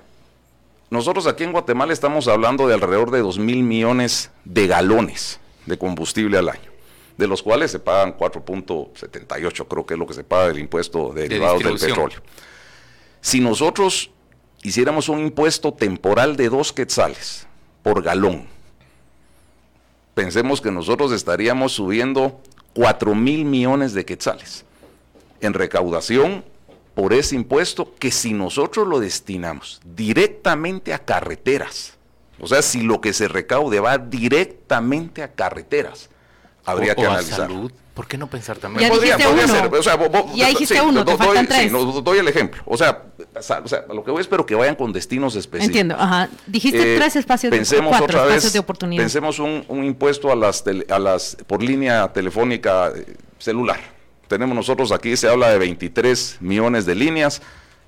Nosotros 0.90 1.26
aquí 1.26 1.42
en 1.44 1.52
Guatemala 1.52 1.92
estamos 1.92 2.28
hablando 2.28 2.68
de 2.68 2.74
alrededor 2.74 3.10
de 3.10 3.20
2 3.20 3.38
mil 3.38 3.62
millones 3.64 4.30
de 4.44 4.66
galones 4.68 5.40
de 5.66 5.76
combustible 5.78 6.38
al 6.38 6.48
año, 6.48 6.70
de 7.16 7.26
los 7.26 7.42
cuales 7.42 7.72
se 7.72 7.80
pagan 7.80 8.16
4.78, 8.16 9.66
creo 9.68 9.84
que 9.86 9.94
es 9.94 9.98
lo 9.98 10.06
que 10.06 10.14
se 10.14 10.22
paga 10.24 10.48
del 10.48 10.58
impuesto 10.60 11.12
de 11.12 11.22
derivados 11.22 11.62
del 11.62 11.78
petróleo. 11.78 12.20
Si 13.20 13.40
nosotros 13.40 14.10
hiciéramos 14.62 15.08
un 15.08 15.18
impuesto 15.20 15.72
temporal 15.74 16.36
de 16.36 16.48
dos 16.48 16.72
quetzales 16.72 17.46
por 17.82 18.02
galón, 18.02 18.46
pensemos 20.16 20.62
que 20.62 20.70
nosotros 20.70 21.12
estaríamos 21.12 21.72
subiendo 21.72 22.40
4 22.72 23.14
mil 23.14 23.44
millones 23.44 23.92
de 23.92 24.06
quetzales 24.06 24.64
en 25.42 25.52
recaudación 25.52 26.42
por 26.94 27.12
ese 27.12 27.36
impuesto 27.36 27.94
que 27.98 28.10
si 28.10 28.32
nosotros 28.32 28.88
lo 28.88 28.98
destinamos 28.98 29.78
directamente 29.84 30.94
a 30.94 30.98
carreteras, 31.00 31.92
o 32.40 32.46
sea, 32.46 32.62
si 32.62 32.80
lo 32.80 33.02
que 33.02 33.12
se 33.12 33.28
recaude 33.28 33.78
va 33.78 33.98
directamente 33.98 35.22
a 35.22 35.32
carreteras, 35.32 36.08
habría 36.64 36.94
O- 36.94 36.96
que 36.96 37.04
a 37.04 37.10
analizar. 37.10 37.36
salud. 37.48 37.70
¿Por 37.96 38.06
qué 38.06 38.18
no 38.18 38.26
pensar 38.28 38.58
también? 38.58 38.90
Ya 38.90 38.94
dijiste 38.94 39.26
uno. 39.26 39.78
o 39.78 39.82
sea, 39.82 39.96
vos- 39.96 40.10
Ya 40.34 40.48
dijiste 40.48 40.74
sí, 40.74 40.80
uno, 40.84 41.02
do- 41.02 41.06
te 41.06 41.16
doy, 41.16 41.26
faltan 41.26 41.46
sí, 41.46 41.48
tres. 41.48 41.72
no, 41.72 41.84
doy 42.02 42.18
el 42.18 42.28
ejemplo. 42.28 42.62
O 42.66 42.76
sea, 42.76 43.04
o 43.34 43.42
sea, 43.68 43.86
lo 43.92 44.04
que 44.04 44.10
voy 44.10 44.20
es 44.20 44.26
pero 44.26 44.44
que 44.44 44.54
vayan 44.54 44.74
con 44.74 44.92
destinos 44.92 45.34
específicos. 45.34 45.66
Entiendo, 45.68 45.94
ajá. 45.98 46.28
Dijiste 46.46 46.94
Eh, 46.94 46.98
tres 46.98 47.16
espacios 47.16 47.50
de 47.50 47.56
pensemos 47.56 47.88
cuatro 47.88 48.04
otra 48.04 48.20
espacios 48.20 48.44
vez, 48.44 48.52
de 48.52 48.58
oportunidad. 48.58 49.02
Pensemos 49.02 49.38
un, 49.38 49.64
un 49.68 49.82
impuesto 49.82 50.30
a 50.30 50.36
las, 50.36 50.62
tele- 50.62 50.84
a 50.90 50.98
las 50.98 51.38
por 51.46 51.62
línea 51.62 52.12
telefónica 52.12 52.92
eh, 52.94 53.16
celular. 53.38 53.80
Tenemos 54.28 54.54
nosotros 54.54 54.92
aquí, 54.92 55.16
se 55.16 55.28
habla 55.28 55.48
de 55.48 55.58
23 55.58 56.36
millones 56.40 56.84
de 56.84 56.94
líneas. 56.96 57.40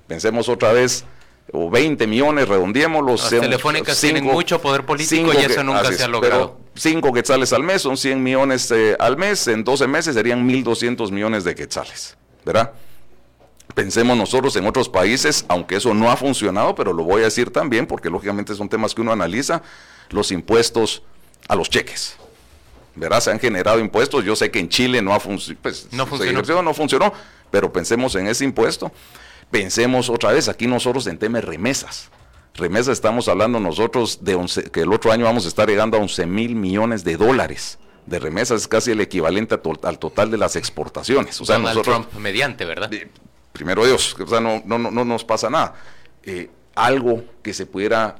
Pensemos 0.07 0.49
otra 0.49 0.73
vez, 0.73 1.05
o 1.53 1.69
20 1.69 2.07
millones, 2.07 2.47
redondeémoslos. 2.47 3.21
Las 3.31 3.41
telefónicas 3.41 3.99
tienen 4.01 4.23
mucho 4.23 4.59
poder 4.59 4.85
político 4.85 5.31
y 5.33 5.37
eso 5.37 5.55
que- 5.57 5.63
nunca 5.63 5.91
se 5.91 6.03
ha 6.03 6.07
logrado. 6.07 6.57
pero 6.57 6.68
cinco 6.81 7.11
quetzales 7.13 7.53
al 7.53 7.63
mes 7.63 7.81
son 7.81 7.97
100 7.97 8.21
millones 8.23 8.71
eh, 8.71 8.95
al 8.99 9.17
mes. 9.17 9.47
En 9.47 9.63
12 9.63 9.87
meses 9.87 10.15
serían 10.15 10.47
1.200 10.47 11.11
millones 11.11 11.43
de 11.43 11.55
quetzales. 11.55 12.17
¿Verdad? 12.45 12.71
Pensemos 13.75 14.17
nosotros 14.17 14.55
en 14.55 14.65
otros 14.65 14.89
países, 14.89 15.45
aunque 15.47 15.75
eso 15.75 15.93
no 15.93 16.09
ha 16.09 16.17
funcionado, 16.17 16.73
pero 16.75 16.91
lo 16.91 17.03
voy 17.03 17.21
a 17.21 17.25
decir 17.25 17.51
también, 17.51 17.85
porque 17.85 18.09
lógicamente 18.09 18.55
son 18.55 18.67
temas 18.67 18.95
que 18.95 19.01
uno 19.01 19.11
analiza, 19.11 19.61
los 20.09 20.31
impuestos 20.31 21.03
a 21.47 21.55
los 21.55 21.69
cheques. 21.69 22.15
¿Verdad? 22.95 23.21
Se 23.21 23.31
han 23.31 23.39
generado 23.39 23.79
impuestos. 23.79 24.25
Yo 24.25 24.35
sé 24.35 24.49
que 24.51 24.59
en 24.59 24.67
Chile 24.69 25.01
no 25.01 25.13
ha 25.13 25.19
func- 25.21 25.55
pues, 25.61 25.87
No 25.91 26.05
funcionó. 26.05 26.31
ejerció, 26.31 26.61
no 26.61 26.73
funcionó, 26.73 27.13
pero 27.51 27.71
pensemos 27.71 28.15
en 28.15 28.27
ese 28.27 28.43
impuesto. 28.43 28.91
Pensemos 29.51 30.09
otra 30.09 30.31
vez 30.33 30.47
aquí 30.49 30.67
nosotros 30.67 31.05
en 31.07 31.17
temas 31.17 31.41
de 31.43 31.47
remesas. 31.47 32.09
Remesas 32.55 32.93
estamos 32.93 33.27
hablando 33.29 33.59
nosotros 33.59 34.19
de 34.23 34.35
11 34.35 34.63
que 34.71 34.81
el 34.81 34.91
otro 34.91 35.11
año 35.11 35.25
vamos 35.25 35.45
a 35.45 35.47
estar 35.47 35.69
llegando 35.69 35.97
a 35.97 36.01
11 36.01 36.25
mil 36.25 36.55
millones 36.55 37.03
de 37.03 37.15
dólares 37.17 37.79
de 38.05 38.19
remesas, 38.19 38.61
es 38.61 38.67
casi 38.67 38.91
el 38.91 39.01
equivalente 39.01 39.57
to- 39.59 39.79
al 39.83 39.99
total 39.99 40.31
de 40.31 40.37
las 40.37 40.55
exportaciones. 40.55 41.39
O 41.39 41.45
sea, 41.45 41.57
Donald 41.57 41.77
nosotros, 41.77 42.07
Trump 42.09 42.21
mediante, 42.21 42.65
¿verdad? 42.65 42.91
eh, 42.93 43.07
primero 43.53 43.85
Dios, 43.85 44.15
o 44.19 44.25
sea, 44.27 44.39
no, 44.39 44.63
no, 44.65 44.77
no, 44.79 44.89
no 44.89 45.05
nos 45.05 45.23
pasa 45.23 45.49
nada. 45.49 45.75
Eh, 46.23 46.49
algo 46.75 47.23
que 47.43 47.53
se 47.53 47.65
pudiera, 47.67 48.15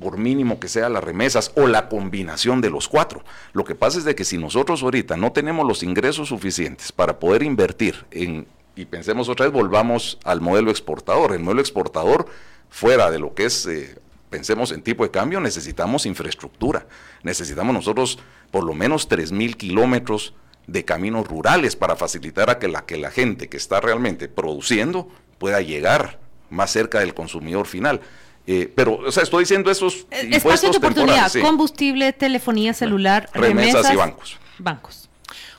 por 0.00 0.18
mínimo 0.18 0.58
que 0.58 0.68
sea 0.68 0.88
las 0.88 1.04
remesas 1.04 1.52
o 1.54 1.66
la 1.68 1.88
combinación 1.88 2.60
de 2.60 2.70
los 2.70 2.88
cuatro. 2.88 3.22
Lo 3.52 3.64
que 3.64 3.76
pasa 3.76 3.98
es 3.98 4.04
de 4.04 4.14
que 4.16 4.24
si 4.24 4.38
nosotros 4.38 4.82
ahorita 4.82 5.16
no 5.16 5.30
tenemos 5.32 5.66
los 5.68 5.82
ingresos 5.84 6.28
suficientes 6.28 6.90
para 6.90 7.18
poder 7.20 7.42
invertir 7.44 8.04
en, 8.10 8.46
y 8.74 8.86
pensemos 8.86 9.28
otra 9.28 9.46
vez, 9.46 9.52
volvamos 9.54 10.18
al 10.24 10.40
modelo 10.40 10.70
exportador. 10.72 11.32
El 11.32 11.40
modelo 11.40 11.60
exportador, 11.60 12.26
fuera 12.72 13.10
de 13.10 13.18
lo 13.18 13.34
que 13.34 13.44
es, 13.44 13.66
eh, 13.66 13.98
pensemos 14.30 14.72
en 14.72 14.82
tipo 14.82 15.04
de 15.04 15.10
cambio, 15.10 15.40
necesitamos 15.40 16.06
infraestructura. 16.06 16.86
Necesitamos 17.22 17.74
nosotros 17.74 18.18
por 18.50 18.64
lo 18.64 18.74
menos 18.74 19.08
3.000 19.08 19.56
kilómetros 19.56 20.34
de 20.66 20.84
caminos 20.84 21.28
rurales 21.28 21.76
para 21.76 21.96
facilitar 21.96 22.48
a 22.48 22.58
que 22.58 22.68
la, 22.68 22.86
que 22.86 22.96
la 22.96 23.10
gente 23.10 23.48
que 23.48 23.58
está 23.58 23.80
realmente 23.80 24.28
produciendo 24.28 25.08
pueda 25.38 25.60
llegar 25.60 26.18
más 26.50 26.70
cerca 26.70 27.00
del 27.00 27.14
consumidor 27.14 27.66
final. 27.66 28.00
Eh, 28.46 28.72
pero, 28.74 28.96
o 28.96 29.12
sea, 29.12 29.22
estoy 29.22 29.44
diciendo 29.44 29.70
esos 29.70 30.06
Eh, 30.10 30.30
Espacios 30.32 30.72
de 30.72 30.78
oportunidad, 30.78 31.28
sí. 31.28 31.40
combustible, 31.40 32.12
telefonía 32.12 32.72
celular, 32.72 33.28
Remesas 33.34 33.72
remesas, 33.74 33.92
y 33.92 33.96
bancos. 33.96 34.38
Bancos. 34.58 35.10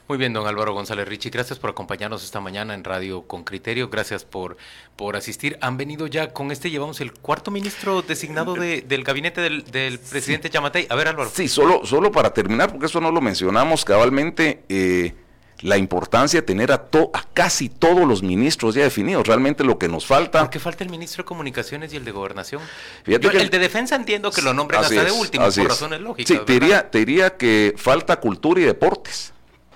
Muy 0.09 0.17
bien, 0.17 0.33
don 0.33 0.45
Álvaro 0.45 0.73
González 0.73 1.07
Richie, 1.07 1.29
gracias 1.31 1.59
por 1.59 1.69
acompañarnos 1.69 2.23
esta 2.25 2.41
mañana 2.41 2.73
en 2.73 2.83
Radio 2.83 3.21
Con 3.21 3.45
Criterio, 3.45 3.87
gracias 3.89 4.25
por, 4.25 4.57
por 4.97 5.15
asistir. 5.15 5.57
Han 5.61 5.77
venido 5.77 6.07
ya, 6.07 6.33
con 6.33 6.51
este 6.51 6.69
llevamos 6.69 6.99
el 6.99 7.13
cuarto 7.13 7.51
ministro 7.51 8.01
designado 8.01 8.53
de- 8.53 8.81
del 8.81 9.05
gabinete 9.05 9.39
del, 9.39 9.63
del 9.71 9.99
presidente 9.99 10.49
Yamatei. 10.49 10.87
A 10.89 10.95
ver, 10.95 11.07
Álvaro. 11.07 11.31
Sí, 11.33 11.47
solo, 11.47 11.85
solo 11.85 12.11
para 12.11 12.33
terminar, 12.33 12.69
porque 12.69 12.87
eso 12.87 12.99
no 12.99 13.11
lo 13.11 13.21
mencionamos 13.21 13.85
cabalmente, 13.85 14.63
eh, 14.67 15.15
la 15.61 15.77
importancia 15.77 16.41
de 16.41 16.45
tener 16.45 16.73
a, 16.73 16.79
to- 16.79 17.09
a 17.13 17.23
casi 17.33 17.69
todos 17.69 18.05
los 18.05 18.21
ministros 18.23 18.75
ya 18.75 18.83
definidos. 18.83 19.25
Realmente 19.25 19.63
lo 19.63 19.77
que 19.79 19.87
nos 19.87 20.05
falta... 20.05 20.41
¿Por 20.41 20.49
qué 20.49 20.59
falta 20.59 20.83
el 20.83 20.89
ministro 20.89 21.23
de 21.23 21.27
Comunicaciones 21.27 21.93
y 21.93 21.95
el 21.95 22.03
de 22.03 22.11
Gobernación? 22.11 22.61
Fíjate 23.03 23.23
Yo- 23.23 23.31
que- 23.31 23.37
el 23.37 23.49
de 23.49 23.59
Defensa 23.59 23.95
entiendo 23.95 24.31
que 24.31 24.41
lo 24.41 24.53
nombren 24.53 24.81
hasta 24.81 25.01
de 25.01 25.11
último, 25.11 25.45
por 25.45 25.49
es. 25.57 25.63
razones 25.65 26.01
lógicas. 26.01 26.27
Sí, 26.27 26.33
te 26.33 26.39
¿verdad? 26.39 26.59
diría, 26.67 26.91
te 26.91 26.97
diría 26.99 27.37
que 27.37 27.73
falta 27.77 28.19
cultura 28.19 28.59
y 28.59 28.65
deportes, 28.65 29.31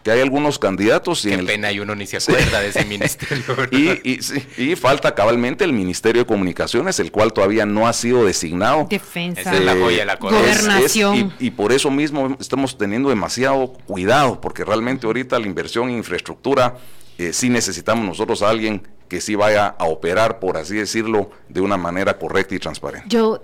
que 0.07 0.11
hay 0.13 0.21
algunos 0.21 0.57
candidatos 0.57 1.25
y 1.25 1.27
Qué 1.27 1.33
en 1.33 1.39
el- 1.41 1.45
pena, 1.47 1.69
y 1.69 1.81
uno 1.81 1.93
ni 1.93 2.07
se 2.07 2.15
acuerda 2.15 2.61
de 2.61 2.69
ese 2.69 2.85
ministerio, 2.95 3.43
y, 3.71 3.99
y, 4.09 4.21
sí, 4.21 4.41
y 4.57 4.75
falta 4.77 5.13
cabalmente 5.13 5.65
el 5.65 5.73
Ministerio 5.73 6.21
de 6.21 6.25
Comunicaciones, 6.25 6.97
el 7.01 7.11
cual 7.11 7.33
todavía 7.33 7.65
no 7.65 7.89
ha 7.89 7.91
sido 7.91 8.23
designado. 8.23 8.87
Defensa. 8.89 9.53
Es 9.53 9.61
la 9.65 9.73
joya 9.75 9.97
de 9.99 10.05
la 10.05 10.17
corona. 10.17 10.45
es- 10.49 10.59
es- 10.59 10.65
Gobernación. 10.65 11.33
y, 11.39 11.47
y 11.47 11.51
por 11.51 11.73
eso 11.73 11.91
mismo 11.91 12.37
estamos 12.39 12.77
teniendo 12.77 13.09
demasiado 13.09 13.73
cuidado, 13.85 14.39
porque 14.39 14.63
realmente 14.63 15.05
ahorita 15.07 15.37
la 15.39 15.45
inversión 15.45 15.89
en 15.89 15.97
infraestructura, 15.97 16.77
eh, 17.17 17.33
sí 17.33 17.49
necesitamos 17.49 18.05
nosotros 18.05 18.41
a 18.43 18.49
alguien 18.49 18.87
que 19.09 19.21
sí 19.21 19.35
vaya 19.35 19.67
a 19.67 19.85
operar, 19.85 20.39
por 20.39 20.57
así 20.57 20.75
decirlo, 20.75 21.31
de 21.47 21.61
una 21.61 21.77
manera 21.77 22.17
correcta 22.17 22.55
y 22.55 22.59
transparente. 22.59 23.07
Yo, 23.09 23.41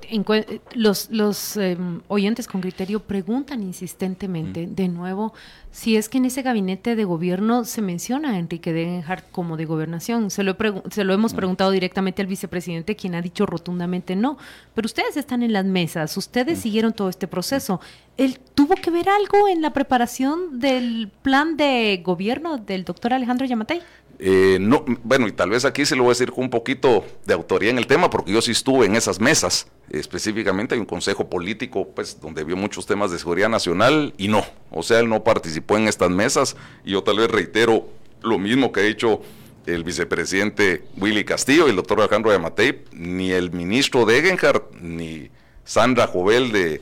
los, 0.75 1.07
los 1.09 1.55
em, 1.55 2.01
oyentes 2.09 2.47
con 2.47 2.59
criterio 2.59 2.99
preguntan 2.99 3.63
insistentemente, 3.63 4.67
de 4.69 4.87
nuevo, 4.89 5.33
si 5.73 5.97
es 5.97 6.07
que 6.07 6.19
en 6.19 6.25
ese 6.25 6.43
gabinete 6.43 6.95
de 6.95 7.03
gobierno 7.03 7.65
se 7.65 7.81
menciona 7.81 8.33
a 8.33 8.37
Enrique 8.37 8.71
Degenhardt 8.71 9.31
como 9.31 9.57
de 9.57 9.65
gobernación. 9.65 10.29
Se 10.29 10.43
lo, 10.43 10.55
se 10.91 11.03
lo 11.03 11.13
hemos 11.15 11.33
preguntado 11.33 11.71
directamente 11.71 12.21
al 12.21 12.27
vicepresidente, 12.27 12.95
quien 12.95 13.15
ha 13.15 13.23
dicho 13.23 13.47
rotundamente 13.47 14.15
no. 14.15 14.37
Pero 14.75 14.85
ustedes 14.85 15.17
están 15.17 15.41
en 15.41 15.51
las 15.51 15.65
mesas, 15.65 16.15
ustedes 16.15 16.59
siguieron 16.59 16.93
todo 16.93 17.09
este 17.09 17.27
proceso. 17.27 17.81
¿Él 18.17 18.39
tuvo 18.53 18.75
que 18.75 18.91
ver 18.91 19.09
algo 19.09 19.47
en 19.47 19.63
la 19.63 19.73
preparación 19.73 20.59
del 20.59 21.09
plan 21.23 21.57
de 21.57 22.01
gobierno 22.05 22.57
del 22.57 22.85
doctor 22.85 23.11
Alejandro 23.13 23.47
Yamatei? 23.47 23.81
Eh, 24.19 24.59
no, 24.61 24.85
bueno, 25.03 25.27
y 25.27 25.31
tal 25.31 25.49
vez 25.49 25.65
aquí 25.65 25.87
se 25.87 25.95
lo 25.95 26.03
voy 26.03 26.11
a 26.11 26.13
decir 26.13 26.31
con 26.31 26.43
un 26.43 26.49
poquito 26.51 27.03
de 27.25 27.33
autoría 27.33 27.71
en 27.71 27.79
el 27.79 27.87
tema, 27.87 28.11
porque 28.11 28.31
yo 28.31 28.43
sí 28.43 28.51
estuve 28.51 28.85
en 28.85 28.95
esas 28.95 29.19
mesas. 29.19 29.67
Específicamente 29.93 30.73
hay 30.73 30.81
un 30.81 30.87
consejo 30.87 31.29
político, 31.29 31.87
pues, 31.87 32.19
donde 32.19 32.43
vio 32.43 32.57
muchos 32.57 32.87
temas 32.87 33.11
de 33.11 33.19
seguridad 33.19 33.47
nacional 33.47 34.13
y 34.17 34.27
no. 34.27 34.43
O 34.71 34.81
sea, 34.81 34.99
él 34.99 35.07
no 35.07 35.23
participó 35.23 35.77
en 35.77 35.87
estas 35.87 36.09
mesas. 36.09 36.55
Y 36.83 36.93
yo 36.93 37.03
tal 37.03 37.19
vez 37.19 37.29
reitero 37.29 37.87
lo 38.23 38.39
mismo 38.39 38.71
que 38.71 38.79
ha 38.79 38.83
dicho 38.83 39.21
el 39.67 39.83
vicepresidente 39.83 40.83
Willy 40.97 41.23
Castillo 41.23 41.67
y 41.67 41.69
el 41.69 41.75
doctor 41.75 41.99
Alejandro 41.99 42.31
Yamatei, 42.31 42.83
ni 42.91 43.31
el 43.31 43.51
ministro 43.51 44.05
Degenhardt, 44.05 44.73
ni 44.81 45.29
Sandra 45.63 46.07
Jovel 46.07 46.51
de, 46.51 46.81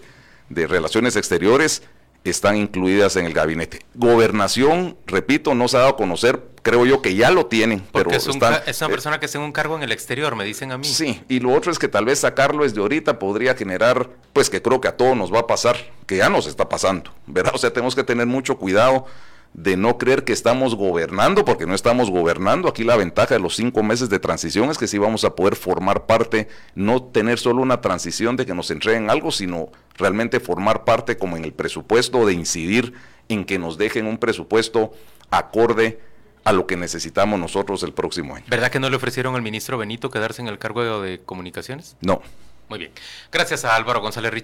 de 0.50 0.68
Relaciones 0.68 1.18
Exteriores 1.18 1.84
están 2.24 2.56
incluidas 2.58 3.16
en 3.16 3.26
el 3.26 3.34
gabinete. 3.34 3.80
Gobernación, 3.96 4.98
repito, 5.08 5.56
no 5.56 5.68
se 5.68 5.78
ha 5.78 5.82
dado 5.82 5.94
a 5.94 5.98
conocer, 5.98 6.42
creo 6.62 6.86
yo 6.86 7.02
que 7.02 7.16
ya 7.16 7.32
lo 7.32 7.48
tienen, 7.48 7.84
pero 7.92 8.12
es, 8.12 8.28
una 8.28 8.58
eh, 8.58 8.74
persona 8.90 9.20
que 9.20 9.28
tiene 9.28 9.46
un 9.46 9.52
cargo 9.52 9.76
en 9.76 9.84
el 9.84 9.92
exterior, 9.92 10.36
me 10.36 10.46
dicen 10.46 10.72
a 10.72 10.78
mí. 10.78 10.86
Sí, 10.86 11.22
y 11.28 11.40
lo 11.40 11.54
otro 11.54 11.72
es 11.72 11.80
que 11.80 11.88
tal 11.88 12.06
vez 12.06 12.20
sacarlo 12.20 12.64
desde 12.64 12.80
ahorita 12.80 13.18
podría 13.18 13.56
generar, 13.56 14.10
pues 14.34 14.50
que 14.50 14.62
creo 14.62 14.80
que 14.80 14.88
a 14.88 14.98
todos 14.98 15.18
nos 15.18 15.34
va 15.34 15.40
a 15.40 15.48
pasar, 15.48 15.78
que 16.06 16.18
ya 16.18 16.30
nos 16.30 16.46
está 16.46 16.70
pasando, 16.70 17.12
¿verdad? 17.26 17.54
O 17.56 17.58
sea, 17.58 17.74
tenemos 17.74 17.96
que 17.96 18.04
tener 18.04 18.28
mucho 18.28 18.58
cuidado 18.58 19.08
de 19.54 19.76
no 19.76 19.98
creer 19.98 20.24
que 20.24 20.34
estamos 20.34 20.76
gobernando, 20.76 21.44
porque 21.44 21.66
no 21.66 21.76
estamos 21.76 22.10
gobernando. 22.10 22.70
Aquí 22.70 22.84
la 22.84 22.96
ventaja 22.96 23.36
de 23.36 23.40
los 23.40 23.56
cinco 23.56 23.84
meses 23.84 24.10
de 24.10 24.20
transición 24.20 24.70
es 24.70 24.78
que 24.78 24.88
sí 24.88 24.98
vamos 24.98 25.26
a 25.26 25.36
poder 25.36 25.56
formar 25.56 26.06
parte, 26.06 26.48
no 26.76 27.04
tener 27.04 27.38
solo 27.38 27.62
una 27.62 27.82
transición 27.82 28.38
de 28.38 28.46
que 28.46 28.54
nos 28.54 28.72
entreguen 28.72 29.10
algo, 29.10 29.32
sino 29.32 29.70
realmente 29.98 30.40
formar 30.40 30.86
parte 30.86 31.18
como 31.18 31.38
en 31.38 31.44
el 31.44 31.54
presupuesto, 31.54 32.26
de 32.26 32.34
incidir 32.34 32.94
en 33.30 33.46
que 33.46 33.60
nos 33.60 33.78
dejen 33.78 34.06
un 34.06 34.18
presupuesto 34.18 34.94
acorde 35.30 36.00
a 36.44 36.52
lo 36.54 36.66
que 36.66 36.76
necesitamos 36.76 37.40
nosotros 37.40 37.84
el 37.84 37.94
próximo 37.94 38.36
año. 38.36 38.46
¿Verdad 38.48 38.72
que 38.72 38.80
no 38.80 38.90
le 38.90 38.96
ofrecieron 38.96 39.36
al 39.36 39.42
ministro 39.42 39.78
Benito 39.78 40.10
quedarse 40.10 40.42
en 40.42 40.48
el 40.48 40.58
cargo 40.58 41.02
de, 41.02 41.20
comunicaciones? 41.20 41.98
No. 42.02 42.22
Muy 42.70 42.80
bien. 42.80 42.92
Gracias 43.32 43.66
a 43.66 43.76
Álvaro 43.76 44.00
González 44.00 44.32
Richie. 44.32 44.40